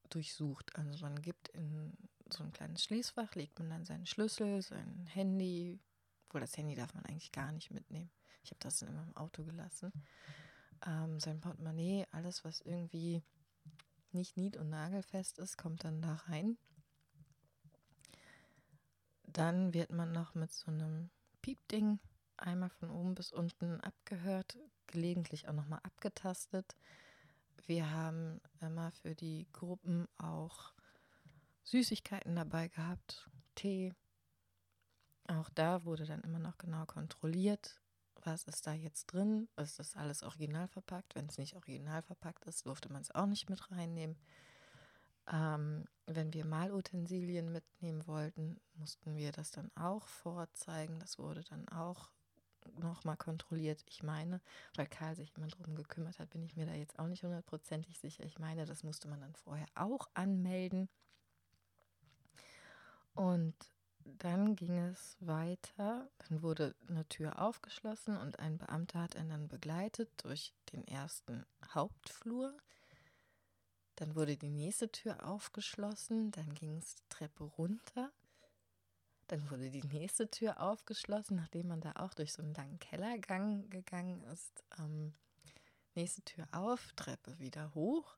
durchsucht. 0.09 0.75
Also 0.75 1.05
man 1.05 1.21
gibt 1.21 1.49
in 1.49 1.93
so 2.31 2.43
ein 2.43 2.51
kleines 2.51 2.83
Schließfach, 2.83 3.35
legt 3.35 3.59
man 3.59 3.69
dann 3.69 3.85
seinen 3.85 4.05
Schlüssel, 4.05 4.61
sein 4.61 5.07
Handy, 5.07 5.79
obwohl 6.29 6.41
das 6.41 6.55
Handy 6.57 6.75
darf 6.75 6.93
man 6.93 7.03
eigentlich 7.05 7.31
gar 7.31 7.51
nicht 7.51 7.71
mitnehmen. 7.71 8.11
Ich 8.43 8.51
habe 8.51 8.59
das 8.59 8.83
in 8.83 8.93
meinem 8.93 9.15
Auto 9.17 9.43
gelassen. 9.43 9.91
Ähm, 10.85 11.19
sein 11.19 11.41
Portemonnaie, 11.41 12.05
alles, 12.11 12.45
was 12.45 12.61
irgendwie 12.61 13.23
nicht 14.11 14.37
nied- 14.37 14.55
und 14.55 14.69
nagelfest 14.69 15.39
ist, 15.39 15.57
kommt 15.57 15.83
dann 15.83 16.03
da 16.03 16.15
rein. 16.27 16.57
Dann 19.23 19.73
wird 19.73 19.91
man 19.91 20.11
noch 20.11 20.35
mit 20.35 20.51
so 20.51 20.69
einem 20.69 21.09
Piepding 21.41 21.99
einmal 22.37 22.69
von 22.69 22.91
oben 22.91 23.15
bis 23.15 23.31
unten 23.31 23.81
abgehört, 23.81 24.57
gelegentlich 24.85 25.47
auch 25.47 25.53
nochmal 25.53 25.79
abgetastet. 25.81 26.75
Wir 27.65 27.89
haben 27.89 28.39
immer 28.61 28.91
für 28.91 29.15
die 29.15 29.47
Gruppen 29.51 30.07
auch 30.19 30.73
Süßigkeiten 31.63 32.35
dabei 32.35 32.67
gehabt, 32.67 33.29
Tee. 33.55 33.93
Auch 35.29 35.49
da 35.51 35.85
wurde 35.85 36.05
dann 36.05 36.21
immer 36.21 36.39
noch 36.39 36.57
genau 36.57 36.85
kontrolliert, 36.85 37.79
was 38.23 38.43
ist 38.45 38.65
da 38.65 38.73
jetzt 38.73 39.05
drin? 39.07 39.47
Ist 39.57 39.77
das 39.77 39.95
alles 39.95 40.23
original 40.23 40.67
verpackt? 40.67 41.13
Wenn 41.15 41.27
es 41.27 41.37
nicht 41.37 41.55
original 41.55 42.01
verpackt 42.01 42.45
ist, 42.45 42.65
durfte 42.65 42.91
man 42.91 43.01
es 43.01 43.11
auch 43.11 43.27
nicht 43.27 43.47
mit 43.47 43.71
reinnehmen. 43.71 44.17
Ähm, 45.31 45.85
wenn 46.07 46.33
wir 46.33 46.45
Malutensilien 46.45 47.51
mitnehmen 47.51 48.07
wollten, 48.07 48.59
mussten 48.73 49.15
wir 49.15 49.31
das 49.31 49.51
dann 49.51 49.71
auch 49.75 50.07
vorzeigen. 50.07 50.99
Das 50.99 51.19
wurde 51.19 51.43
dann 51.43 51.69
auch 51.69 52.09
nochmal 52.79 53.17
kontrolliert. 53.17 53.83
Ich 53.85 54.01
meine, 54.01 54.41
weil 54.75 54.87
Karl 54.87 55.15
sich 55.15 55.31
immer 55.37 55.47
darum 55.47 55.75
gekümmert 55.75 56.17
hat, 56.17 56.31
bin 56.31 56.43
ich 56.43 56.55
mir 56.55 56.65
da 56.65 56.73
jetzt 56.73 56.97
auch 56.97 57.07
nicht 57.07 57.23
hundertprozentig 57.23 57.99
sicher. 57.99 58.25
Ich 58.25 58.39
meine, 58.39 58.65
das 58.65 58.81
musste 58.81 59.07
man 59.07 59.21
dann 59.21 59.35
vorher 59.35 59.67
auch 59.75 60.09
anmelden. 60.15 60.89
Und 63.13 63.55
dann 64.03 64.55
ging 64.55 64.77
es 64.77 65.17
weiter. 65.19 66.09
Dann 66.27 66.41
wurde 66.41 66.75
eine 66.87 67.07
Tür 67.07 67.41
aufgeschlossen 67.41 68.17
und 68.17 68.39
ein 68.39 68.57
Beamter 68.57 69.01
hat 69.01 69.15
ihn 69.15 69.29
dann 69.29 69.47
begleitet 69.47 70.09
durch 70.23 70.53
den 70.73 70.87
ersten 70.87 71.45
Hauptflur. 71.73 72.55
Dann 73.95 74.15
wurde 74.15 74.37
die 74.37 74.49
nächste 74.49 74.91
Tür 74.91 75.27
aufgeschlossen. 75.27 76.31
Dann 76.31 76.53
ging 76.53 76.77
es 76.77 76.95
die 76.95 77.09
Treppe 77.09 77.43
runter. 77.43 78.11
Dann 79.27 79.49
wurde 79.51 79.69
die 79.69 79.83
nächste 79.83 80.29
Tür 80.29 80.59
aufgeschlossen, 80.59 81.37
nachdem 81.37 81.67
man 81.67 81.81
da 81.81 81.93
auch 81.97 82.13
durch 82.15 82.33
so 82.33 82.41
einen 82.41 82.55
langen 82.55 82.79
Kellergang 82.79 83.69
gegangen 83.69 84.23
ist. 84.23 84.63
Ähm, 84.79 85.13
nächste 85.93 86.23
Tür 86.23 86.47
auf, 86.51 86.93
Treppe 86.95 87.37
wieder 87.37 87.73
hoch, 87.75 88.17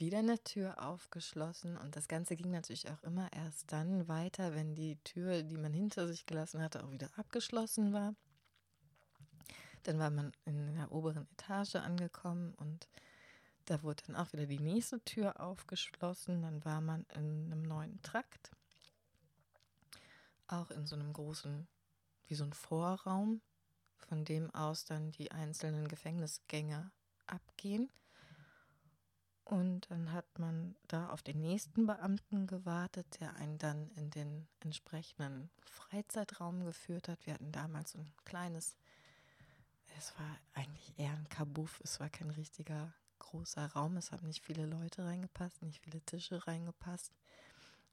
wieder 0.00 0.18
eine 0.18 0.42
Tür 0.42 0.82
aufgeschlossen. 0.82 1.76
Und 1.76 1.94
das 1.94 2.08
Ganze 2.08 2.36
ging 2.36 2.50
natürlich 2.50 2.90
auch 2.90 3.02
immer 3.02 3.32
erst 3.32 3.70
dann 3.72 4.08
weiter, 4.08 4.54
wenn 4.54 4.74
die 4.74 4.96
Tür, 5.04 5.42
die 5.42 5.58
man 5.58 5.72
hinter 5.72 6.08
sich 6.08 6.26
gelassen 6.26 6.62
hatte, 6.62 6.82
auch 6.82 6.90
wieder 6.90 7.10
abgeschlossen 7.16 7.92
war. 7.92 8.14
Dann 9.84 9.98
war 9.98 10.10
man 10.10 10.32
in 10.44 10.74
der 10.74 10.92
oberen 10.92 11.26
Etage 11.32 11.76
angekommen 11.76 12.54
und 12.54 12.88
da 13.66 13.82
wurde 13.82 14.02
dann 14.06 14.16
auch 14.16 14.32
wieder 14.32 14.46
die 14.46 14.58
nächste 14.58 15.00
Tür 15.04 15.40
aufgeschlossen. 15.40 16.42
Dann 16.42 16.64
war 16.64 16.80
man 16.80 17.06
in 17.14 17.52
einem 17.52 17.62
neuen 17.62 18.02
Trakt 18.02 18.50
auch 20.48 20.70
in 20.70 20.86
so 20.86 20.96
einem 20.96 21.12
großen, 21.12 21.68
wie 22.26 22.34
so 22.34 22.44
ein 22.44 22.52
Vorraum, 22.52 23.40
von 23.96 24.24
dem 24.24 24.52
aus 24.54 24.84
dann 24.84 25.12
die 25.12 25.30
einzelnen 25.30 25.88
Gefängnisgänge 25.88 26.90
abgehen. 27.26 27.90
Und 29.50 29.90
dann 29.90 30.12
hat 30.12 30.38
man 30.38 30.76
da 30.86 31.08
auf 31.08 31.24
den 31.24 31.40
nächsten 31.40 31.84
Beamten 31.84 32.46
gewartet, 32.46 33.18
der 33.18 33.34
einen 33.34 33.58
dann 33.58 33.90
in 33.96 34.08
den 34.08 34.46
entsprechenden 34.60 35.50
Freizeitraum 35.64 36.64
geführt 36.64 37.08
hat. 37.08 37.26
Wir 37.26 37.34
hatten 37.34 37.50
damals 37.50 37.90
so 37.90 37.98
ein 37.98 38.12
kleines, 38.24 38.76
es 39.98 40.16
war 40.16 40.38
eigentlich 40.54 40.96
eher 40.98 41.10
ein 41.10 41.28
Kabuff, 41.30 41.80
es 41.82 41.98
war 41.98 42.08
kein 42.08 42.30
richtiger 42.30 42.94
großer 43.18 43.66
Raum, 43.72 43.96
es 43.96 44.12
haben 44.12 44.28
nicht 44.28 44.44
viele 44.44 44.66
Leute 44.66 45.04
reingepasst, 45.04 45.62
nicht 45.62 45.82
viele 45.82 46.00
Tische 46.02 46.46
reingepasst. 46.46 47.12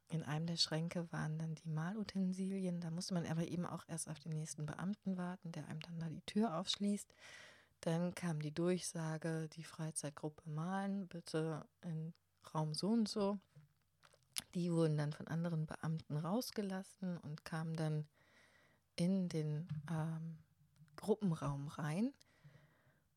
In 0.10 0.22
einem 0.22 0.46
der 0.46 0.58
Schränke 0.58 1.12
waren 1.12 1.40
dann 1.40 1.56
die 1.56 1.70
Malutensilien. 1.70 2.82
Da 2.82 2.92
musste 2.92 3.16
man 3.16 3.26
aber 3.26 3.48
eben 3.48 3.66
auch 3.66 3.84
erst 3.88 4.10
auf 4.10 4.20
den 4.20 4.34
nächsten 4.34 4.68
Beamten 4.68 5.18
warten, 5.18 5.52
der 5.54 5.68
einem 5.68 5.80
dann 5.80 6.00
da 6.00 6.08
die 6.08 6.22
Tür 6.22 6.60
aufschließt. 6.60 7.12
Dann 7.82 8.16
kam 8.16 8.42
die 8.42 8.54
Durchsage, 8.54 9.50
die 9.50 9.64
Freizeitgruppe 9.64 10.50
malen, 10.50 11.08
bitte 11.08 11.66
in 11.82 12.14
Raum 12.54 12.74
so 12.74 12.90
und 12.90 13.08
so. 13.08 13.40
Die 14.56 14.72
wurden 14.72 14.98
dann 14.98 15.14
von 15.14 15.28
anderen 15.28 15.66
Beamten 15.66 16.18
rausgelassen 16.18 17.18
und 17.18 17.46
kamen 17.46 17.76
dann 17.76 18.08
in 18.96 19.30
den 19.30 19.68
ähm, 19.90 20.38
Gruppenraum 20.96 21.68
rein. 21.68 22.14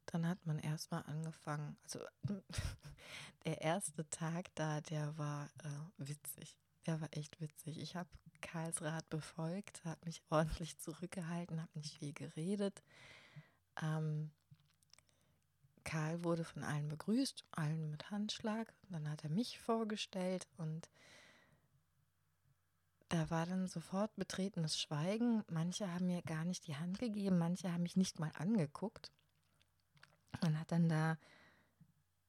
Dann 0.06 0.26
hat 0.26 0.44
man 0.44 0.58
erstmal 0.58 1.02
angefangen, 1.04 1.76
also 1.84 2.00
der 3.44 3.60
erste 3.60 4.08
Tag 4.10 4.54
da, 4.54 4.80
der 4.80 5.16
war 5.16 5.46
äh, 5.64 6.08
witzig. 6.08 6.56
Der 6.86 7.00
war 7.00 7.08
echt 7.12 7.40
witzig. 7.40 7.78
Ich 7.78 7.96
habe 7.96 8.08
Karls 8.40 8.82
Rat 8.82 9.08
befolgt, 9.10 9.84
habe 9.84 10.00
mich 10.04 10.22
ordentlich 10.30 10.78
zurückgehalten, 10.78 11.60
habe 11.60 11.78
nicht 11.78 11.98
viel 11.98 12.12
geredet. 12.12 12.82
Ähm, 13.80 14.30
Karl 15.84 16.24
wurde 16.24 16.44
von 16.44 16.62
allen 16.62 16.88
begrüßt, 16.88 17.44
allen 17.52 17.90
mit 17.90 18.10
Handschlag. 18.10 18.72
Dann 18.88 19.08
hat 19.08 19.24
er 19.24 19.30
mich 19.30 19.58
vorgestellt 19.58 20.46
und 20.56 20.88
da 23.08 23.28
war 23.28 23.44
dann 23.44 23.66
sofort 23.66 24.14
betretenes 24.16 24.78
Schweigen. 24.78 25.42
Manche 25.48 25.92
haben 25.92 26.06
mir 26.06 26.22
gar 26.22 26.44
nicht 26.44 26.66
die 26.68 26.76
Hand 26.76 26.98
gegeben, 27.00 27.38
manche 27.38 27.72
haben 27.72 27.82
mich 27.82 27.96
nicht 27.96 28.20
mal 28.20 28.30
angeguckt. 28.38 29.10
Man 30.40 30.58
hat 30.58 30.70
dann 30.70 30.88
da 30.88 31.18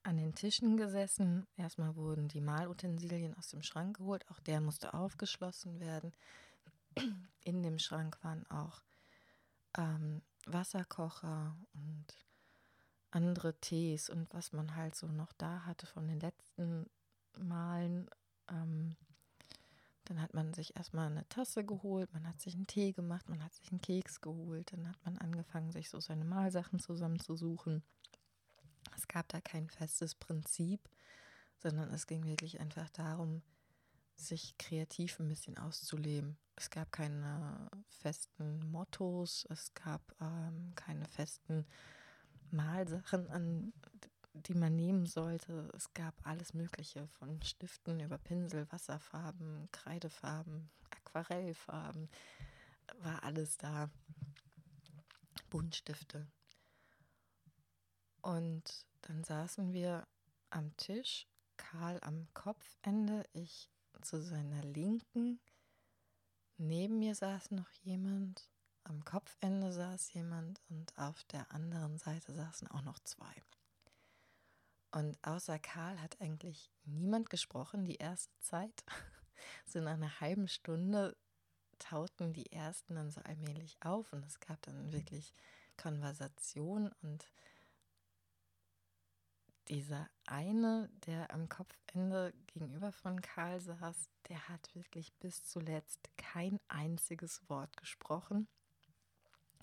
an 0.03 0.17
den 0.17 0.33
Tischen 0.33 0.77
gesessen. 0.77 1.45
Erstmal 1.55 1.95
wurden 1.95 2.27
die 2.27 2.41
Malutensilien 2.41 3.37
aus 3.37 3.49
dem 3.49 3.61
Schrank 3.61 3.97
geholt. 3.97 4.27
Auch 4.31 4.39
der 4.39 4.59
musste 4.59 4.93
aufgeschlossen 4.93 5.79
werden. 5.79 6.13
In 7.43 7.61
dem 7.61 7.77
Schrank 7.77 8.17
waren 8.23 8.49
auch 8.49 8.81
ähm, 9.77 10.21
Wasserkocher 10.45 11.55
und 11.73 12.05
andere 13.11 13.53
Tees 13.59 14.09
und 14.09 14.33
was 14.33 14.53
man 14.53 14.75
halt 14.75 14.95
so 14.95 15.07
noch 15.07 15.33
da 15.33 15.65
hatte 15.65 15.85
von 15.85 16.07
den 16.07 16.19
letzten 16.19 16.89
Malen. 17.37 18.09
Ähm, 18.49 18.95
dann 20.05 20.21
hat 20.21 20.33
man 20.33 20.53
sich 20.53 20.75
erstmal 20.75 21.07
eine 21.07 21.27
Tasse 21.29 21.63
geholt, 21.63 22.11
man 22.13 22.27
hat 22.27 22.41
sich 22.41 22.55
einen 22.55 22.67
Tee 22.67 22.91
gemacht, 22.91 23.29
man 23.29 23.43
hat 23.43 23.53
sich 23.53 23.71
einen 23.71 23.81
Keks 23.81 24.19
geholt, 24.19 24.73
dann 24.73 24.87
hat 24.89 24.97
man 25.05 25.17
angefangen, 25.17 25.71
sich 25.71 25.89
so 25.89 25.99
seine 25.99 26.25
Malsachen 26.25 26.79
zusammenzusuchen. 26.79 27.83
Es 28.97 29.07
gab 29.07 29.29
da 29.29 29.39
kein 29.39 29.69
festes 29.69 30.15
Prinzip, 30.15 30.81
sondern 31.59 31.91
es 31.91 32.07
ging 32.07 32.25
wirklich 32.25 32.59
einfach 32.59 32.89
darum, 32.89 33.41
sich 34.15 34.57
kreativ 34.57 35.19
ein 35.19 35.29
bisschen 35.29 35.57
auszuleben. 35.57 36.37
Es 36.55 36.69
gab 36.69 36.91
keine 36.91 37.69
festen 37.87 38.69
Mottos, 38.69 39.45
es 39.49 39.73
gab 39.73 40.01
ähm, 40.19 40.73
keine 40.75 41.07
festen 41.07 41.65
Malsachen, 42.51 43.29
an 43.29 43.73
die 44.33 44.53
man 44.53 44.75
nehmen 44.75 45.05
sollte. 45.05 45.69
Es 45.75 45.93
gab 45.93 46.15
alles 46.25 46.53
Mögliche 46.53 47.07
von 47.07 47.41
Stiften 47.41 47.99
über 47.99 48.17
Pinsel, 48.17 48.71
Wasserfarben, 48.71 49.69
Kreidefarben, 49.71 50.69
Aquarellfarben, 50.89 52.09
war 52.99 53.23
alles 53.23 53.57
da. 53.57 53.89
Buntstifte. 55.49 56.27
Und 58.21 58.85
dann 59.01 59.23
saßen 59.23 59.73
wir 59.73 60.07
am 60.49 60.75
Tisch, 60.77 61.27
Karl 61.57 61.99
am 62.01 62.27
Kopfende, 62.33 63.25
ich 63.33 63.69
zu 64.01 64.21
seiner 64.21 64.63
Linken. 64.63 65.39
Neben 66.57 66.99
mir 66.99 67.15
saß 67.15 67.51
noch 67.51 67.69
jemand, 67.83 68.49
am 68.83 69.03
Kopfende 69.05 69.71
saß 69.71 70.13
jemand 70.13 70.61
und 70.69 70.97
auf 70.97 71.23
der 71.25 71.51
anderen 71.51 71.97
Seite 71.97 72.33
saßen 72.33 72.67
auch 72.69 72.81
noch 72.81 72.99
zwei. 72.99 73.33
Und 74.91 75.17
außer 75.23 75.57
Karl 75.59 76.01
hat 76.01 76.19
eigentlich 76.19 76.69
niemand 76.83 77.29
gesprochen 77.29 77.85
die 77.85 77.95
erste 77.95 78.37
Zeit. 78.39 78.83
so 79.65 79.79
nach 79.79 79.93
einer 79.93 80.19
halben 80.19 80.47
Stunde 80.47 81.15
tauten 81.79 82.33
die 82.33 82.51
ersten 82.51 82.95
dann 82.95 83.09
so 83.09 83.21
allmählich 83.21 83.77
auf 83.81 84.11
und 84.13 84.25
es 84.25 84.39
gab 84.39 84.61
dann 84.63 84.91
wirklich 84.91 85.33
Konversation 85.77 86.91
und 87.01 87.31
dieser 89.67 90.09
eine, 90.25 90.89
der 91.07 91.31
am 91.33 91.47
Kopfende 91.47 92.33
gegenüber 92.47 92.91
von 92.91 93.21
Karl 93.21 93.61
saß, 93.61 94.09
der 94.27 94.49
hat 94.49 94.73
wirklich 94.75 95.13
bis 95.15 95.43
zuletzt 95.43 96.09
kein 96.17 96.59
einziges 96.67 97.47
Wort 97.49 97.75
gesprochen. 97.77 98.47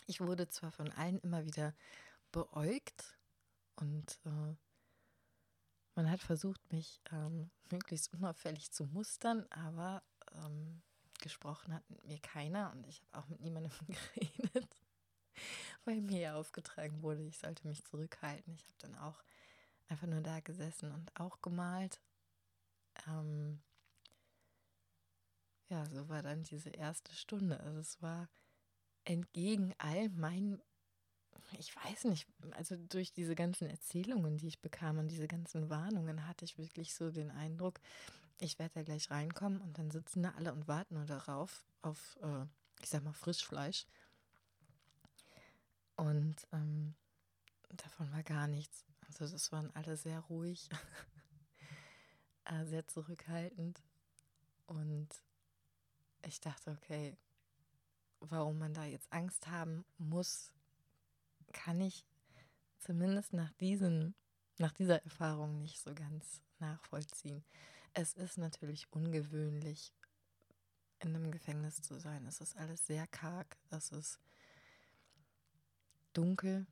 Ich 0.09 0.23
wurde 0.23 0.49
zwar 0.49 0.73
von 0.73 0.91
allen 0.93 1.19
immer 1.19 1.45
wieder 1.45 1.75
beäugt 2.33 3.19
und 3.77 4.19
äh, 4.25 4.57
man 5.95 6.11
hat 6.11 6.21
versucht, 6.21 6.73
mich 6.73 7.03
ähm, 7.12 7.50
möglichst 7.71 8.15
unauffällig 8.15 8.73
zu 8.73 8.87
mustern, 8.87 9.47
aber 9.50 10.03
ähm, 10.33 10.81
gesprochen 11.21 11.75
hat 11.75 11.88
mit 11.91 12.03
mir 12.07 12.19
keiner 12.21 12.73
und 12.73 12.87
ich 12.87 13.03
habe 13.03 13.19
auch 13.19 13.29
mit 13.29 13.41
niemandem 13.41 13.71
geredet, 13.87 14.77
weil 15.85 16.00
mir 16.00 16.21
ja 16.21 16.35
aufgetragen 16.37 17.03
wurde, 17.03 17.23
ich 17.25 17.37
sollte 17.37 17.67
mich 17.69 17.85
zurückhalten. 17.85 18.55
Ich 18.55 18.62
habe 18.62 18.79
dann 18.79 18.95
auch 18.95 19.23
einfach 19.88 20.07
nur 20.07 20.23
da 20.23 20.41
gesessen 20.41 20.91
und 20.91 21.21
auch 21.21 21.43
gemalt. 21.43 22.00
Ähm, 23.07 23.61
ja, 25.69 25.85
so 25.91 26.09
war 26.09 26.23
dann 26.23 26.45
diese 26.45 26.71
erste 26.71 27.12
Stunde. 27.12 27.61
Also 27.61 27.81
es 27.81 28.00
war 28.00 28.31
entgegen 29.05 29.75
all 29.78 30.09
meinen, 30.11 30.61
ich 31.59 31.75
weiß 31.76 32.05
nicht, 32.05 32.26
also 32.52 32.76
durch 32.76 33.12
diese 33.12 33.35
ganzen 33.35 33.69
Erzählungen, 33.69 34.37
die 34.37 34.49
ich 34.49 34.61
bekam 34.61 34.99
und 34.99 35.09
diese 35.09 35.28
ganzen 35.28 35.71
Warnungen, 35.71 36.26
hatte 36.26 36.45
ich 36.45 36.59
wirklich 36.59 36.95
so 36.95 37.11
den 37.11 37.31
Eindruck, 37.31 37.81
ich 38.40 38.59
werde 38.59 38.75
da 38.75 38.83
gleich 38.83 39.11
reinkommen 39.11 39.61
und 39.61 39.78
dann 39.78 39.90
sitzen 39.90 40.23
da 40.23 40.31
alle 40.37 40.52
und 40.52 40.69
warten 40.69 40.95
nur 40.95 41.07
darauf, 41.07 41.64
auf, 41.83 42.19
äh, 42.23 42.45
ich 42.83 42.88
sag 42.88 43.02
mal, 43.02 43.12
Frischfleisch. 43.12 43.87
Und 45.97 46.37
ähm, 46.52 46.95
davon 47.71 48.12
war 48.12 48.23
gar 48.23 48.47
nichts. 48.47 48.85
Also 49.07 49.26
das 49.26 49.50
waren 49.50 49.75
alle 49.75 49.97
sehr 49.97 50.21
ruhig. 50.21 50.69
äh, 52.45 52.64
sehr 52.67 52.87
zurückhaltend. 52.87 53.83
Und 54.67 55.09
ich 56.26 56.40
dachte, 56.40 56.71
okay, 56.71 57.17
warum 58.21 58.59
man 58.59 58.75
da 58.75 58.85
jetzt 58.85 59.13
Angst 59.13 59.49
haben 59.49 59.85
muss, 59.99 60.53
kann 61.53 61.81
ich 61.81 62.05
zumindest 62.79 63.33
nach 63.33 63.53
diesem, 63.53 64.15
nach 64.59 64.73
dieser 64.73 65.03
Erfahrung 65.03 65.61
nicht 65.61 65.81
so 65.81 65.95
ganz 65.95 66.43
nachvollziehen. 66.59 67.45
Es 67.95 68.15
ist 68.15 68.39
natürlich 68.39 68.93
ungewöhnlich, 68.93 69.93
in 71.01 71.15
einem 71.15 71.31
Gefängnis 71.31 71.81
zu 71.81 71.99
sein. 71.99 72.27
Es 72.27 72.41
ist 72.41 72.57
alles 72.57 72.87
sehr 72.87 73.07
karg, 73.07 73.57
es 73.71 73.91
ist 73.91 74.19
dunkel. 76.13 76.67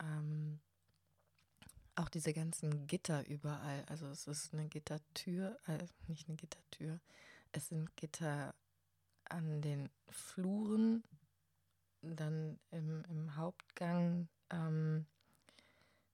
Ähm, 0.00 0.60
auch 1.94 2.08
diese 2.08 2.32
ganzen 2.32 2.86
Gitter 2.86 3.26
überall. 3.26 3.84
Also 3.86 4.06
es 4.06 4.26
ist 4.26 4.52
eine 4.54 4.68
Gittertür, 4.68 5.58
äh, 5.66 5.86
nicht 6.06 6.28
eine 6.28 6.36
Gittertür. 6.36 7.00
Es 7.52 7.68
sind 7.68 7.94
Gitter 7.96 8.54
an 9.32 9.62
den 9.62 9.88
Fluren, 10.08 11.02
dann 12.02 12.58
im, 12.70 13.04
im 13.08 13.36
Hauptgang. 13.36 14.28
Ähm, 14.50 15.06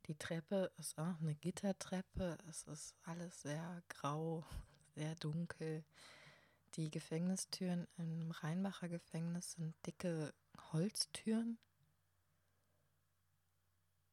die 0.07 0.17
Treppe 0.17 0.71
ist 0.79 0.99
auch 0.99 1.21
eine 1.21 1.35
Gittertreppe. 1.35 2.39
Es 2.49 2.63
ist 2.65 2.95
alles 3.03 3.43
sehr 3.43 3.83
grau, 3.89 4.45
sehr 4.95 5.15
dunkel. 5.17 5.85
Die 6.75 6.91
Gefängnistüren 6.91 7.87
im 7.97 8.31
Rheinbacher 8.31 8.89
Gefängnis 8.89 9.53
sind 9.53 9.75
dicke 9.87 10.33
Holztüren. 10.73 11.59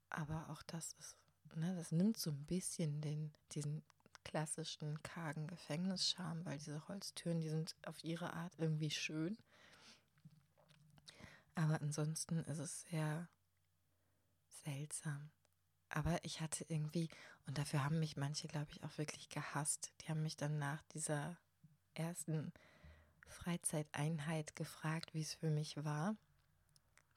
Aber 0.09 0.49
auch 0.49 0.63
das 0.63 0.93
ist, 0.93 1.17
ne, 1.55 1.75
das 1.75 1.91
nimmt 1.91 2.17
so 2.17 2.31
ein 2.31 2.45
bisschen 2.45 3.01
den, 3.01 3.33
diesen 3.51 3.83
klassischen 4.25 5.01
kargen 5.03 5.47
Gefängnischarme, 5.47 6.43
weil 6.43 6.57
diese 6.57 6.85
Holztüren, 6.89 7.39
die 7.39 7.47
sind 7.47 7.75
auf 7.85 8.03
ihre 8.03 8.33
Art 8.33 8.53
irgendwie 8.57 8.91
schön. 8.91 9.37
Aber 11.55 11.81
ansonsten 11.81 12.39
ist 12.39 12.59
es 12.59 12.81
sehr 12.81 13.29
seltsam. 14.65 15.31
Aber 15.87 16.19
ich 16.23 16.41
hatte 16.41 16.65
irgendwie, 16.67 17.09
und 17.47 17.57
dafür 17.57 17.85
haben 17.85 17.99
mich 17.99 18.17
manche, 18.17 18.47
glaube 18.49 18.67
ich, 18.71 18.83
auch 18.83 18.97
wirklich 18.97 19.29
gehasst. 19.29 19.93
Die 20.01 20.09
haben 20.09 20.23
mich 20.23 20.35
dann 20.35 20.59
nach 20.59 20.81
dieser 20.93 21.37
ersten 21.93 22.51
Freizeiteinheit 23.27 24.55
gefragt, 24.55 25.13
wie 25.13 25.21
es 25.21 25.33
für 25.33 25.49
mich 25.49 25.83
war. 25.85 26.17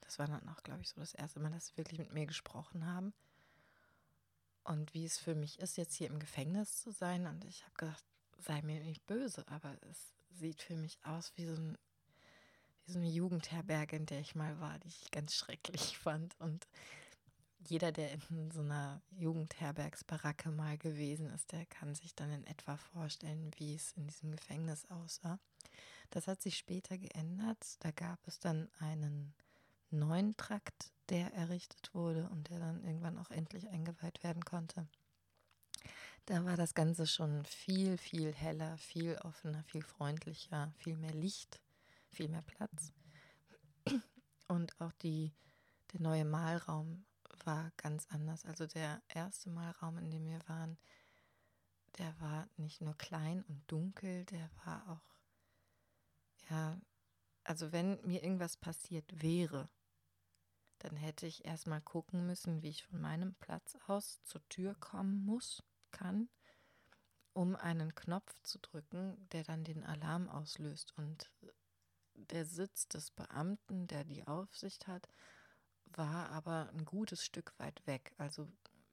Das 0.01 0.19
war 0.19 0.27
dann 0.27 0.47
auch, 0.47 0.63
glaube 0.63 0.81
ich, 0.81 0.89
so 0.89 1.01
das 1.01 1.13
erste 1.13 1.39
Mal, 1.39 1.51
dass 1.51 1.67
sie 1.67 1.77
wirklich 1.77 1.99
mit 1.99 2.13
mir 2.13 2.25
gesprochen 2.25 2.85
haben. 2.85 3.13
Und 4.69 4.93
wie 4.93 5.03
es 5.03 5.17
für 5.17 5.33
mich 5.33 5.57
ist, 5.57 5.77
jetzt 5.77 5.95
hier 5.95 6.09
im 6.09 6.19
Gefängnis 6.19 6.77
zu 6.77 6.91
sein. 6.91 7.25
Und 7.25 7.43
ich 7.43 7.63
habe 7.63 7.73
gedacht, 7.75 8.05
sei 8.37 8.61
mir 8.61 8.79
nicht 8.81 9.03
böse, 9.07 9.43
aber 9.47 9.75
es 9.89 10.13
sieht 10.37 10.61
für 10.61 10.75
mich 10.75 10.99
aus 11.03 11.31
wie 11.37 11.45
so, 11.45 11.55
ein, 11.55 11.75
wie 12.85 12.91
so 12.91 12.99
eine 12.99 13.09
Jugendherberge, 13.09 13.95
in 13.95 14.05
der 14.05 14.19
ich 14.19 14.35
mal 14.35 14.59
war, 14.59 14.77
die 14.77 14.89
ich 14.89 15.09
ganz 15.09 15.33
schrecklich 15.33 15.97
fand. 16.03 16.39
Und 16.39 16.67
jeder, 17.67 17.91
der 17.91 18.13
in 18.13 18.51
so 18.51 18.59
einer 18.59 19.01
Jugendherbergsbaracke 19.17 20.51
mal 20.51 20.77
gewesen 20.77 21.31
ist, 21.31 21.51
der 21.51 21.65
kann 21.65 21.95
sich 21.95 22.13
dann 22.13 22.31
in 22.31 22.45
etwa 22.45 22.77
vorstellen, 22.77 23.49
wie 23.57 23.73
es 23.73 23.93
in 23.93 24.05
diesem 24.05 24.33
Gefängnis 24.33 24.85
aussah. 24.91 25.39
Das 26.11 26.27
hat 26.27 26.43
sich 26.43 26.59
später 26.59 26.95
geändert. 26.99 27.77
Da 27.79 27.89
gab 27.89 28.19
es 28.27 28.39
dann 28.39 28.69
einen 28.77 29.33
neuen 29.91 30.35
Trakt, 30.37 30.91
der 31.09 31.33
errichtet 31.33 31.93
wurde 31.93 32.29
und 32.29 32.49
der 32.49 32.59
dann 32.59 32.83
irgendwann 32.83 33.17
auch 33.17 33.31
endlich 33.31 33.67
eingeweiht 33.69 34.23
werden 34.23 34.43
konnte. 34.45 34.87
Da 36.25 36.45
war 36.45 36.55
das 36.55 36.75
Ganze 36.75 37.07
schon 37.07 37.43
viel, 37.45 37.97
viel 37.97 38.33
heller, 38.33 38.77
viel 38.77 39.17
offener, 39.23 39.63
viel 39.63 39.83
freundlicher, 39.83 40.71
viel 40.77 40.95
mehr 40.95 41.13
Licht, 41.13 41.59
viel 42.09 42.29
mehr 42.29 42.43
Platz. 42.43 42.93
Und 44.47 44.79
auch 44.79 44.91
die, 44.93 45.33
der 45.91 46.01
neue 46.01 46.25
Malraum 46.25 47.05
war 47.45 47.71
ganz 47.77 48.05
anders. 48.09 48.45
Also 48.45 48.67
der 48.67 49.01
erste 49.07 49.49
Malraum, 49.49 49.97
in 49.97 50.11
dem 50.11 50.25
wir 50.25 50.39
waren, 50.47 50.77
der 51.97 52.19
war 52.21 52.47
nicht 52.57 52.81
nur 52.81 52.95
klein 52.97 53.43
und 53.47 53.63
dunkel, 53.71 54.25
der 54.25 54.49
war 54.65 54.87
auch, 54.89 56.49
ja, 56.49 56.79
also 57.43 57.71
wenn 57.71 57.99
mir 58.05 58.23
irgendwas 58.23 58.57
passiert 58.57 59.21
wäre, 59.21 59.69
dann 60.79 60.95
hätte 60.95 61.27
ich 61.27 61.45
erstmal 61.45 61.81
gucken 61.81 62.25
müssen, 62.25 62.61
wie 62.61 62.69
ich 62.69 62.85
von 62.85 62.99
meinem 62.99 63.35
Platz 63.35 63.77
aus 63.87 64.21
zur 64.23 64.47
Tür 64.49 64.75
kommen 64.75 65.25
muss, 65.25 65.63
kann, 65.91 66.29
um 67.33 67.55
einen 67.55 67.93
Knopf 67.95 68.33
zu 68.43 68.59
drücken, 68.59 69.27
der 69.31 69.43
dann 69.43 69.63
den 69.63 69.83
Alarm 69.83 70.29
auslöst. 70.29 70.93
Und 70.97 71.31
der 72.13 72.45
Sitz 72.45 72.87
des 72.87 73.11
Beamten, 73.11 73.87
der 73.87 74.03
die 74.05 74.25
Aufsicht 74.25 74.87
hat, 74.87 75.07
war 75.85 76.29
aber 76.29 76.69
ein 76.69 76.85
gutes 76.85 77.23
Stück 77.23 77.53
weit 77.57 77.85
weg. 77.85 78.13
Also 78.17 78.47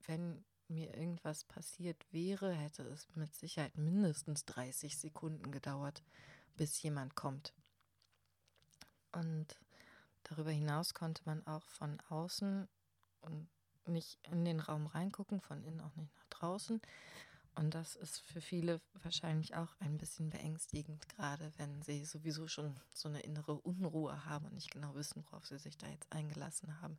wenn 0.07 0.45
mir 0.69 0.95
irgendwas 0.95 1.45
passiert 1.45 2.05
wäre, 2.13 2.53
hätte 2.53 2.83
es 2.83 3.09
mit 3.15 3.35
Sicherheit 3.35 3.77
mindestens 3.77 4.45
30 4.47 4.99
Sekunden 4.99 5.53
gedauert, 5.53 6.03
bis 6.57 6.83
jemand 6.83 7.15
kommt. 7.15 7.55
Und 9.13 9.59
darüber 10.29 10.51
hinaus 10.51 10.95
konnte 10.95 11.23
man 11.25 11.47
auch 11.47 11.69
von 11.69 12.01
außen 12.09 12.69
und 13.23 13.49
nicht 13.87 14.19
in 14.31 14.45
den 14.45 14.61
Raum 14.61 14.87
reingucken, 14.87 15.41
von 15.41 15.63
innen 15.63 15.81
auch 15.81 15.95
nicht 15.97 16.15
nach 16.17 16.27
draußen. 16.27 16.81
Und 17.55 17.75
das 17.75 17.97
ist 17.97 18.21
für 18.21 18.43
viele 18.43 18.83
wahrscheinlich 19.03 19.57
auch 19.57 19.75
ein 19.81 19.97
bisschen 19.97 20.29
beängstigend, 20.29 21.09
gerade 21.09 21.53
wenn 21.57 21.83
sie 21.83 22.05
sowieso 22.05 22.49
schon 22.49 22.79
so 22.93 23.09
eine 23.09 23.21
innere 23.21 23.55
Unruhe 23.55 24.27
haben 24.27 24.45
und 24.47 24.55
nicht 24.55 24.71
genau 24.71 24.95
wissen, 24.95 25.25
worauf 25.25 25.47
sie 25.47 25.59
sich 25.59 25.79
da 25.79 25.87
jetzt 25.89 26.13
eingelassen 26.13 26.81
haben. 26.83 26.99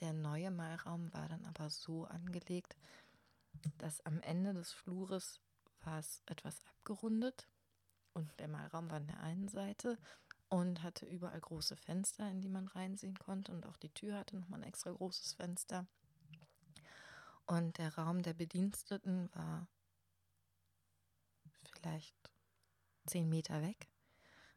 Der 0.00 0.12
neue 0.12 0.52
Malraum 0.52 1.12
war 1.12 1.28
dann 1.28 1.44
aber 1.44 1.70
so 1.70 2.04
angelegt, 2.04 2.76
dass 3.78 4.00
am 4.06 4.20
Ende 4.20 4.54
des 4.54 4.72
Flures 4.72 5.40
war 5.82 5.98
es 5.98 6.22
etwas 6.26 6.62
abgerundet 6.66 7.48
und 8.12 8.30
der 8.38 8.48
Malraum 8.48 8.88
war 8.90 8.98
an 8.98 9.06
der 9.08 9.20
einen 9.20 9.48
Seite 9.48 9.98
und 10.54 10.84
hatte 10.84 11.04
überall 11.04 11.40
große 11.40 11.76
Fenster, 11.76 12.30
in 12.30 12.40
die 12.40 12.48
man 12.48 12.68
reinsehen 12.68 13.18
konnte 13.18 13.50
und 13.50 13.66
auch 13.66 13.76
die 13.76 13.92
Tür 13.92 14.18
hatte 14.18 14.36
nochmal 14.36 14.60
ein 14.60 14.68
extra 14.68 14.92
großes 14.92 15.32
Fenster. 15.32 15.84
Und 17.44 17.76
der 17.78 17.92
Raum 17.98 18.22
der 18.22 18.34
Bediensteten 18.34 19.30
war 19.34 19.66
vielleicht 21.72 22.14
zehn 23.04 23.28
Meter 23.28 23.62
weg 23.62 23.88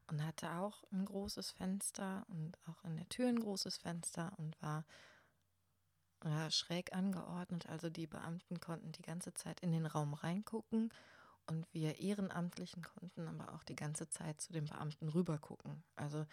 und 0.06 0.24
hatte 0.24 0.52
auch 0.52 0.84
ein 0.92 1.04
großes 1.04 1.50
Fenster 1.50 2.28
und 2.30 2.60
auch 2.68 2.84
in 2.84 2.96
der 2.96 3.10
Tür 3.10 3.30
ein 3.30 3.40
großes 3.40 3.78
Fenster 3.78 4.34
und 4.38 4.62
war 4.62 4.86
ja, 6.24 6.52
schräg 6.52 6.96
angeordnet. 6.96 7.66
Also 7.70 7.90
die 7.90 8.06
Beamten 8.06 8.60
konnten 8.60 8.92
die 8.92 9.02
ganze 9.02 9.34
Zeit 9.34 9.62
in 9.62 9.72
den 9.72 9.88
Raum 9.88 10.14
reingucken 10.14 10.94
und 11.48 11.66
wir 11.74 12.00
Ehrenamtlichen 12.00 12.84
konnten 12.84 13.28
aber 13.28 13.54
auch 13.54 13.64
die 13.64 13.76
ganze 13.76 14.10
Zeit 14.10 14.42
zu 14.42 14.54
den 14.54 14.66
Beamten 14.66 15.10
rübergucken. 15.10 15.84
Also 15.96 16.26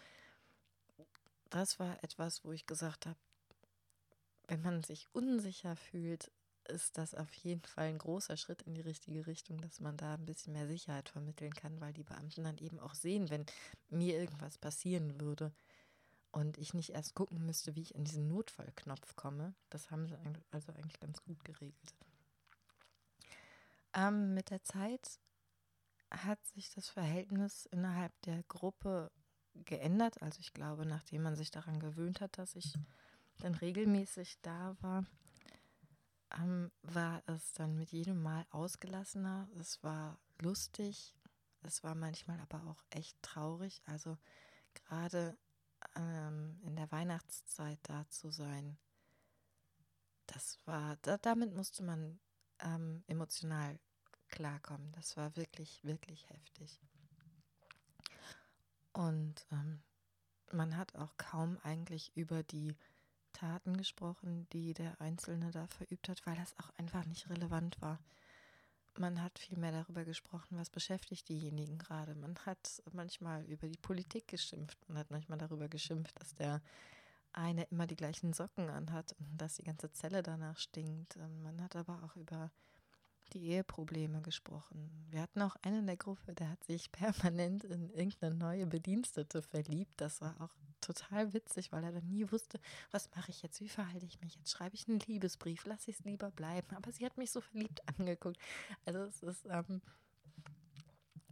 das 1.49 1.79
war 1.79 2.03
etwas, 2.03 2.43
wo 2.43 2.51
ich 2.51 2.65
gesagt 2.65 3.05
habe, 3.05 3.17
wenn 4.47 4.61
man 4.61 4.83
sich 4.83 5.07
unsicher 5.13 5.75
fühlt, 5.75 6.31
ist 6.67 6.97
das 6.97 7.13
auf 7.15 7.31
jeden 7.33 7.63
Fall 7.63 7.87
ein 7.87 7.97
großer 7.97 8.37
Schritt 8.37 8.63
in 8.63 8.73
die 8.73 8.81
richtige 8.81 9.27
Richtung, 9.27 9.61
dass 9.61 9.79
man 9.79 9.97
da 9.97 10.15
ein 10.15 10.25
bisschen 10.25 10.53
mehr 10.53 10.67
Sicherheit 10.67 11.09
vermitteln 11.09 11.53
kann, 11.53 11.79
weil 11.79 11.93
die 11.93 12.03
Beamten 12.03 12.43
dann 12.43 12.57
eben 12.57 12.79
auch 12.79 12.95
sehen, 12.95 13.29
wenn 13.29 13.45
mir 13.89 14.19
irgendwas 14.19 14.57
passieren 14.57 15.19
würde 15.21 15.53
und 16.31 16.57
ich 16.57 16.73
nicht 16.73 16.89
erst 16.89 17.13
gucken 17.13 17.45
müsste, 17.45 17.75
wie 17.75 17.81
ich 17.81 17.95
an 17.95 18.03
diesen 18.03 18.27
Notfallknopf 18.27 19.15
komme. 19.15 19.53
Das 19.69 19.91
haben 19.91 20.07
sie 20.07 20.17
also 20.51 20.71
eigentlich 20.73 20.99
ganz 20.99 21.23
gut 21.23 21.43
geregelt. 21.45 21.93
Ähm, 23.95 24.33
mit 24.33 24.49
der 24.49 24.61
Zeit 24.63 25.19
hat 26.11 26.45
sich 26.47 26.69
das 26.71 26.89
Verhältnis 26.89 27.65
innerhalb 27.67 28.13
der 28.21 28.43
Gruppe 28.43 29.11
geändert. 29.53 30.21
Also 30.21 30.39
ich 30.39 30.53
glaube, 30.53 30.85
nachdem 30.85 31.23
man 31.23 31.35
sich 31.35 31.49
daran 31.49 31.79
gewöhnt 31.79 32.21
hat, 32.21 32.37
dass 32.37 32.55
ich 32.55 32.73
dann 33.39 33.55
regelmäßig 33.55 34.37
da 34.41 34.75
war, 34.81 35.05
ähm, 36.37 36.71
war 36.83 37.23
es 37.27 37.53
dann 37.53 37.77
mit 37.77 37.91
jedem 37.91 38.21
Mal 38.21 38.45
ausgelassener. 38.51 39.47
Es 39.59 39.81
war 39.83 40.19
lustig, 40.41 41.15
es 41.63 41.83
war 41.83 41.95
manchmal 41.95 42.39
aber 42.41 42.65
auch 42.67 42.83
echt 42.89 43.21
traurig. 43.21 43.81
Also 43.85 44.17
gerade 44.73 45.37
ähm, 45.95 46.59
in 46.63 46.75
der 46.75 46.91
Weihnachtszeit 46.91 47.79
da 47.83 48.07
zu 48.09 48.31
sein, 48.31 48.77
das 50.27 50.57
war, 50.65 50.97
da, 51.03 51.17
damit 51.17 51.53
musste 51.53 51.83
man 51.83 52.19
ähm, 52.59 53.03
emotional 53.07 53.79
klarkommen. 54.29 54.91
Das 54.93 55.17
war 55.17 55.35
wirklich, 55.35 55.83
wirklich 55.83 56.29
heftig. 56.29 56.79
Und 58.93 59.45
ähm, 59.51 59.81
man 60.51 60.77
hat 60.77 60.95
auch 60.95 61.17
kaum 61.17 61.57
eigentlich 61.63 62.15
über 62.15 62.43
die 62.43 62.75
Taten 63.33 63.75
gesprochen, 63.75 64.47
die 64.53 64.73
der 64.73 64.99
Einzelne 65.01 65.51
da 65.51 65.67
verübt 65.67 66.07
hat, 66.07 66.25
weil 66.25 66.35
das 66.37 66.57
auch 66.59 66.69
einfach 66.77 67.05
nicht 67.05 67.29
relevant 67.29 67.79
war. 67.81 67.99
man 68.97 69.21
hat 69.21 69.39
viel 69.39 69.57
mehr 69.57 69.73
darüber 69.73 70.05
gesprochen, 70.05 70.57
was 70.57 70.69
beschäftigt 70.69 71.27
diejenigen 71.27 71.77
gerade. 71.77 72.15
Man 72.15 72.37
hat 72.45 72.81
manchmal 72.93 73.43
über 73.43 73.67
die 73.67 73.77
Politik 73.77 74.29
geschimpft, 74.29 74.77
man 74.87 74.97
hat 74.97 75.11
manchmal 75.11 75.37
darüber 75.37 75.67
geschimpft, 75.67 76.17
dass 76.21 76.33
der 76.33 76.61
eine 77.35 77.63
immer 77.65 77.87
die 77.87 77.95
gleichen 77.95 78.33
Socken 78.33 78.69
anhat 78.69 79.15
und 79.19 79.37
dass 79.37 79.55
die 79.55 79.63
ganze 79.63 79.91
Zelle 79.91 80.23
danach 80.23 80.57
stinkt. 80.57 81.17
Ähm, 81.17 81.43
man 81.43 81.61
hat 81.61 81.75
aber 81.75 82.01
auch 82.03 82.15
über 82.15 82.51
die 83.33 83.49
Eheprobleme 83.49 84.21
gesprochen. 84.21 85.07
Wir 85.09 85.21
hatten 85.21 85.41
auch 85.41 85.55
einen 85.63 85.79
in 85.79 85.87
der 85.87 85.97
Gruppe, 85.97 86.33
der 86.33 86.49
hat 86.49 86.63
sich 86.63 86.91
permanent 86.91 87.63
in 87.63 87.89
irgendeine 87.89 88.35
neue 88.35 88.65
Bedienstete 88.65 89.41
verliebt. 89.41 89.93
Das 89.97 90.21
war 90.21 90.39
auch 90.41 90.53
total 90.81 91.33
witzig, 91.33 91.71
weil 91.71 91.83
er 91.83 91.91
dann 91.91 92.07
nie 92.07 92.31
wusste, 92.31 92.59
was 92.91 93.09
mache 93.15 93.31
ich 93.31 93.41
jetzt, 93.41 93.59
wie 93.61 93.69
verhalte 93.69 94.05
ich 94.05 94.21
mich 94.21 94.35
jetzt, 94.35 94.51
schreibe 94.51 94.75
ich 94.75 94.87
einen 94.87 94.99
Liebesbrief, 94.99 95.65
lasse 95.65 95.89
ich 95.89 95.99
es 95.99 96.05
lieber 96.05 96.31
bleiben. 96.31 96.75
Aber 96.75 96.91
sie 96.91 97.05
hat 97.05 97.17
mich 97.17 97.31
so 97.31 97.41
verliebt 97.41 97.81
angeguckt. 97.99 98.37
Also 98.85 98.99
es 98.99 99.23
ist, 99.23 99.45
ähm, 99.49 99.81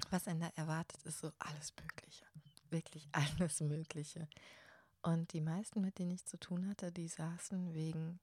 was 0.09 0.27
einen 0.27 0.41
da 0.41 0.51
erwartet, 0.55 1.01
ist 1.03 1.19
so 1.19 1.31
alles 1.39 1.73
Mögliche. 1.79 2.25
Wirklich 2.69 3.07
alles 3.11 3.61
Mögliche. 3.61 4.27
Und 5.03 5.33
die 5.33 5.41
meisten, 5.41 5.81
mit 5.81 5.99
denen 5.99 6.11
ich 6.11 6.25
zu 6.25 6.39
tun 6.39 6.67
hatte, 6.67 6.91
die 6.91 7.07
saßen 7.07 7.73
wegen 7.73 8.19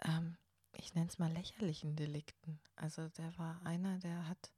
ähm, 0.00 0.36
ich 0.72 0.94
nenne 0.94 1.08
es 1.08 1.18
mal 1.18 1.32
lächerlichen 1.32 1.96
Delikten. 1.96 2.60
Also 2.76 3.08
der 3.08 3.36
war 3.38 3.60
einer, 3.64 3.98
der 3.98 4.28
hat, 4.28 4.52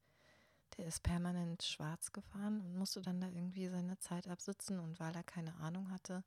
der 0.77 0.87
ist 0.87 1.03
permanent 1.03 1.63
schwarz 1.63 2.13
gefahren 2.13 2.61
und 2.61 2.77
musste 2.77 3.03
dann 3.03 3.21
da 3.21 3.29
irgendwie 3.29 3.69
seine 3.69 3.99
Zeit 3.99 4.29
absitzen. 4.29 4.79
Und 4.79 4.99
weil 4.99 5.15
er 5.15 5.25
keine 5.25 5.55
Ahnung 5.57 5.91
hatte, 5.91 6.25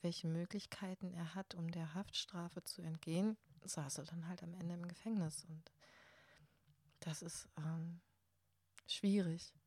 welche 0.00 0.28
Möglichkeiten 0.28 1.12
er 1.12 1.34
hat, 1.34 1.54
um 1.54 1.70
der 1.70 1.94
Haftstrafe 1.94 2.62
zu 2.64 2.82
entgehen, 2.82 3.36
saß 3.64 3.98
er 3.98 4.04
dann 4.04 4.28
halt 4.28 4.42
am 4.42 4.54
Ende 4.54 4.74
im 4.74 4.86
Gefängnis. 4.88 5.44
Und 5.44 5.70
das 7.00 7.22
ist 7.22 7.48
ähm, 7.58 8.00
schwierig 8.86 9.57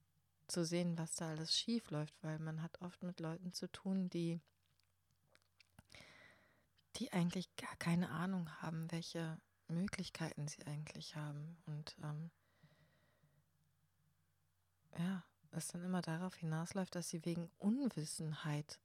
zu 0.48 0.66
sehen, 0.66 0.98
was 0.98 1.16
da 1.16 1.30
alles 1.30 1.58
schief 1.58 1.90
läuft, 1.92 2.22
weil 2.24 2.40
man 2.40 2.62
hat 2.62 2.82
oft 2.82 3.04
mit 3.04 3.20
Leuten 3.20 3.54
zu 3.54 3.72
tun, 3.72 4.10
die 4.10 4.42
die 6.98 7.14
eigentlich 7.14 7.56
gar 7.56 7.76
keine 7.78 8.10
Ahnung 8.10 8.50
haben, 8.62 8.92
welche 8.92 9.40
Möglichkeiten 9.68 10.48
sie 10.48 10.66
eigentlich 10.68 11.16
haben. 11.16 11.58
Und 11.66 11.96
ähm, 12.04 12.30
ja, 14.98 15.24
es 15.52 15.68
dann 15.68 15.84
immer 15.84 16.02
darauf 16.02 16.36
hinausläuft, 16.36 16.96
dass 16.96 17.10
sie 17.10 17.26
wegen 17.26 17.50
Unwissenheit 17.58 18.80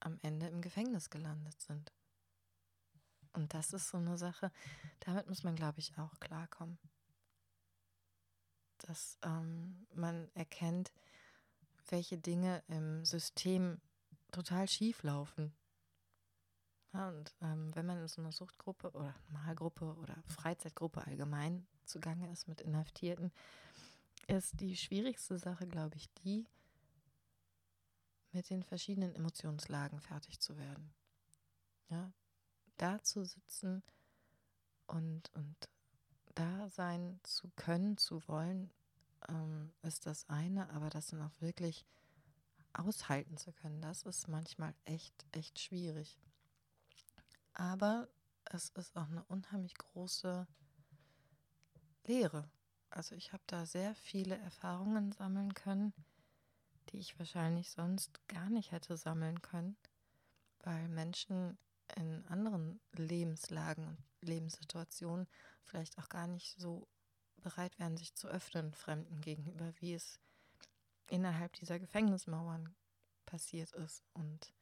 am 0.00 0.18
Ende 0.22 0.48
im 0.48 0.62
Gefängnis 0.62 1.10
gelandet 1.10 1.60
sind. 1.60 1.92
Und 3.32 3.54
das 3.54 3.72
ist 3.72 3.88
so 3.88 3.98
eine 3.98 4.18
Sache, 4.18 4.52
damit 5.00 5.26
muss 5.26 5.42
man, 5.42 5.56
glaube 5.56 5.78
ich, 5.78 5.96
auch 5.96 6.18
klarkommen. 6.20 6.78
Dass 8.82 9.18
ähm, 9.22 9.86
man 9.94 10.28
erkennt, 10.34 10.92
welche 11.88 12.18
Dinge 12.18 12.62
im 12.68 13.04
System 13.04 13.80
total 14.30 14.68
schief 14.68 15.02
laufen 15.02 15.52
ja, 16.92 17.08
und 17.08 17.34
ähm, 17.40 17.74
wenn 17.74 17.86
man 17.86 17.98
in 17.98 18.08
so 18.08 18.20
einer 18.20 18.32
Suchtgruppe 18.32 18.90
oder 18.90 19.14
Malgruppe 19.28 19.96
oder 19.96 20.22
Freizeitgruppe 20.26 21.06
allgemein 21.06 21.66
zugange 21.84 22.30
ist 22.30 22.48
mit 22.48 22.60
Inhaftierten, 22.60 23.32
ist 24.26 24.60
die 24.60 24.76
schwierigste 24.76 25.38
Sache, 25.38 25.66
glaube 25.66 25.96
ich, 25.96 26.12
die, 26.22 26.46
mit 28.32 28.50
den 28.50 28.62
verschiedenen 28.62 29.14
Emotionslagen 29.14 30.00
fertig 30.00 30.40
zu 30.40 30.56
werden. 30.58 30.92
Ja, 31.88 32.12
da 32.76 33.02
zu 33.02 33.24
sitzen 33.24 33.82
und, 34.86 35.30
und 35.34 35.68
da 36.34 36.68
sein 36.70 37.20
zu 37.22 37.50
können, 37.56 37.96
zu 37.96 38.26
wollen, 38.28 38.70
ähm, 39.28 39.72
ist 39.82 40.06
das 40.06 40.28
eine, 40.28 40.70
aber 40.70 40.90
das 40.90 41.08
dann 41.08 41.22
auch 41.22 41.40
wirklich 41.40 41.86
aushalten 42.72 43.36
zu 43.36 43.52
können, 43.52 43.80
das 43.82 44.02
ist 44.02 44.28
manchmal 44.28 44.74
echt, 44.84 45.26
echt 45.32 45.58
schwierig. 45.58 46.18
Aber 47.52 48.08
es 48.44 48.70
ist 48.70 48.96
auch 48.96 49.08
eine 49.08 49.24
unheimlich 49.24 49.74
große 49.74 50.46
Lehre. 52.06 52.48
Also 52.90 53.14
ich 53.14 53.32
habe 53.32 53.42
da 53.46 53.66
sehr 53.66 53.94
viele 53.94 54.36
Erfahrungen 54.38 55.12
sammeln 55.12 55.54
können, 55.54 55.92
die 56.90 56.98
ich 56.98 57.18
wahrscheinlich 57.18 57.70
sonst 57.70 58.26
gar 58.28 58.50
nicht 58.50 58.72
hätte 58.72 58.96
sammeln 58.96 59.40
können, 59.42 59.76
weil 60.60 60.88
Menschen 60.88 61.58
in 61.96 62.24
anderen 62.26 62.80
Lebenslagen 62.92 63.86
und 63.86 63.98
Lebenssituationen 64.20 65.26
vielleicht 65.64 65.98
auch 65.98 66.08
gar 66.08 66.26
nicht 66.26 66.58
so 66.58 66.86
bereit 67.36 67.78
wären, 67.78 67.96
sich 67.96 68.14
zu 68.14 68.28
öffnen, 68.28 68.72
Fremden 68.72 69.20
gegenüber, 69.20 69.72
wie 69.80 69.94
es 69.94 70.20
innerhalb 71.08 71.52
dieser 71.54 71.78
Gefängnismauern 71.78 72.74
passiert 73.26 73.72
ist. 73.72 74.02
Und 74.14 74.52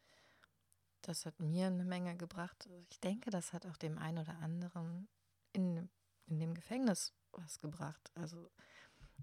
das 1.02 1.26
hat 1.26 1.40
mir 1.40 1.66
eine 1.66 1.84
Menge 1.84 2.16
gebracht. 2.16 2.68
Ich 2.88 3.00
denke, 3.00 3.30
das 3.30 3.52
hat 3.52 3.66
auch 3.66 3.76
dem 3.76 3.98
einen 3.98 4.18
oder 4.18 4.38
anderen 4.38 5.08
in, 5.52 5.88
in 6.26 6.38
dem 6.40 6.54
Gefängnis 6.54 7.12
was 7.32 7.60
gebracht. 7.60 8.10
Also 8.14 8.50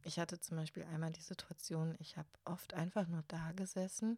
ich 0.03 0.19
hatte 0.19 0.39
zum 0.39 0.57
Beispiel 0.57 0.83
einmal 0.83 1.11
die 1.11 1.21
Situation, 1.21 1.95
ich 1.99 2.17
habe 2.17 2.29
oft 2.45 2.73
einfach 2.73 3.07
nur 3.07 3.23
da 3.27 3.51
gesessen 3.51 4.17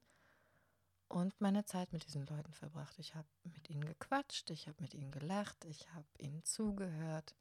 und 1.07 1.39
meine 1.41 1.65
Zeit 1.65 1.91
mit 1.91 2.05
diesen 2.05 2.25
Leuten 2.27 2.53
verbracht. 2.53 2.99
Ich 2.99 3.15
habe 3.15 3.27
mit 3.43 3.69
ihnen 3.69 3.85
gequatscht, 3.85 4.49
ich 4.51 4.67
habe 4.67 4.81
mit 4.81 4.93
ihnen 4.93 5.11
gelacht, 5.11 5.65
ich 5.65 5.91
habe 5.93 6.07
ihnen 6.17 6.43
zugehört. 6.43 7.35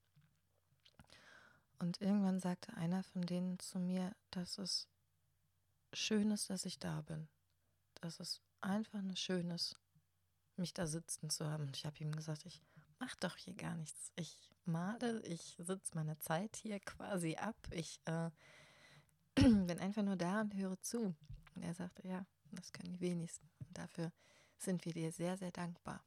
Und 1.79 2.01
irgendwann 2.01 2.41
sagte 2.41 2.75
einer 2.75 3.03
von 3.03 3.23
denen 3.23 3.59
zu 3.59 3.79
mir, 3.79 4.15
dass 4.31 4.59
es 4.59 4.89
schön 5.93 6.31
ist, 6.31 6.51
dass 6.51 6.65
ich 6.65 6.79
da 6.79 7.03
bin. 7.03 7.29
Dass 8.01 8.21
es 8.21 8.41
einfach 8.61 8.99
ein 8.99 9.17
schönes 9.17 9.77
mich 10.57 10.75
da 10.75 10.87
sitzen 10.87 11.31
zu 11.31 11.49
haben. 11.49 11.65
Und 11.65 11.77
ich 11.77 11.87
habe 11.87 11.99
ihm 11.99 12.13
gesagt, 12.13 12.45
ich 12.45 12.63
mache 12.99 13.17
doch 13.21 13.37
hier 13.37 13.55
gar 13.55 13.77
nichts. 13.77 14.13
Ich 14.17 14.51
male, 14.65 15.21
ich 15.23 15.57
sitze 15.59 15.95
meine 15.95 16.19
Zeit 16.19 16.57
hier 16.57 16.81
quasi 16.81 17.37
ab. 17.37 17.57
Ich 17.71 18.01
äh, 18.07 18.31
bin 19.35 19.79
einfach 19.79 20.03
nur 20.03 20.17
da 20.17 20.41
und 20.41 20.55
höre 20.55 20.81
zu. 20.81 21.15
Und 21.55 21.63
er 21.63 21.75
sagte, 21.75 22.07
ja, 22.07 22.27
das 22.53 22.73
können 22.73 22.93
die 22.93 23.01
wenigsten. 23.01 23.49
Und 23.61 23.79
dafür 23.79 24.13
sind 24.59 24.85
wir 24.85 24.93
dir 24.93 25.13
sehr, 25.13 25.37
sehr 25.37 25.53
dankbar. 25.53 26.05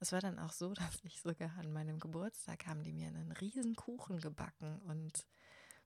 Es 0.00 0.12
war 0.12 0.20
dann 0.20 0.38
auch 0.38 0.52
so, 0.52 0.74
dass 0.74 1.04
ich 1.04 1.20
sogar 1.20 1.56
an 1.58 1.72
meinem 1.72 1.98
Geburtstag 2.00 2.66
haben 2.66 2.82
die 2.82 2.92
mir 2.92 3.08
einen 3.08 3.32
riesen 3.32 3.76
Kuchen 3.76 4.18
gebacken 4.20 4.80
und 4.82 5.26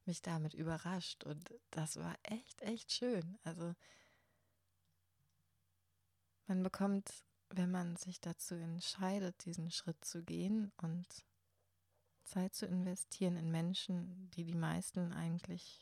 mich 0.07 0.23
damit 0.23 0.55
überrascht. 0.55 1.25
Und 1.25 1.53
das 1.71 1.97
war 1.97 2.17
echt, 2.23 2.63
echt 2.63 2.93
schön. 2.93 3.39
Also 3.45 3.75
man 6.47 6.63
bekommt 6.63 7.11
wenn 7.57 7.71
man 7.71 7.97
sich 7.97 8.21
dazu 8.21 8.55
entscheidet, 8.55 9.45
diesen 9.45 9.71
Schritt 9.71 10.05
zu 10.05 10.23
gehen 10.23 10.73
und 10.79 11.07
Zeit 12.25 12.55
zu 12.55 12.67
investieren 12.67 13.37
in 13.37 13.51
Menschen, 13.51 14.31
die 14.31 14.45
die 14.45 14.55
meisten 14.55 15.13
eigentlich 15.13 15.81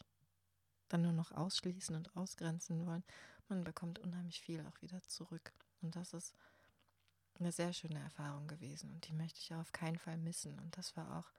dann 0.88 1.02
nur 1.02 1.12
noch 1.12 1.32
ausschließen 1.32 1.94
und 1.96 2.14
ausgrenzen 2.16 2.86
wollen, 2.86 3.04
man 3.48 3.64
bekommt 3.64 3.98
unheimlich 3.98 4.40
viel 4.40 4.64
auch 4.66 4.82
wieder 4.82 5.00
zurück. 5.02 5.52
Und 5.80 5.96
das 5.96 6.12
ist 6.12 6.34
eine 7.38 7.52
sehr 7.52 7.72
schöne 7.72 7.98
Erfahrung 7.98 8.46
gewesen 8.46 8.90
und 8.92 9.06
die 9.08 9.12
möchte 9.12 9.40
ich 9.40 9.54
auf 9.54 9.72
keinen 9.72 9.98
Fall 9.98 10.18
missen. 10.18 10.58
Und 10.58 10.76
das 10.76 10.96
war 10.96 11.18
auch 11.18 11.32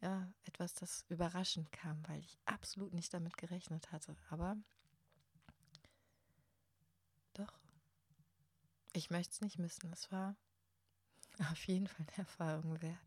ja 0.00 0.28
etwas, 0.44 0.74
das 0.74 1.04
überraschend 1.08 1.70
kam, 1.72 2.06
weil 2.08 2.20
ich 2.20 2.38
absolut 2.44 2.92
nicht 2.92 3.12
damit 3.14 3.36
gerechnet 3.36 3.92
hatte. 3.92 4.16
Aber 4.30 4.56
doch, 7.34 7.52
ich 8.92 9.10
möchte 9.10 9.32
es 9.32 9.40
nicht 9.40 9.58
missen. 9.58 9.92
Es 9.92 10.10
war 10.10 10.36
auf 11.50 11.66
jeden 11.66 11.86
Fall 11.86 12.06
eine 12.08 12.18
Erfahrung 12.18 12.82
wert. 12.82 12.98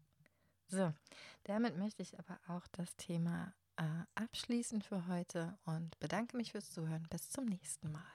So, 0.68 0.94
damit 1.44 1.78
möchte 1.78 2.02
ich 2.02 2.18
aber 2.18 2.40
auch 2.48 2.66
das 2.72 2.96
Thema 2.96 3.54
äh, 3.78 3.84
abschließen 4.16 4.82
für 4.82 5.06
heute 5.08 5.58
und 5.66 6.00
bedanke 6.00 6.38
mich 6.38 6.54
fürs 6.54 6.72
Zuhören. 6.72 7.08
Bis 7.10 7.30
zum 7.30 7.46
nächsten 7.46 7.92
Mal. 7.92 8.15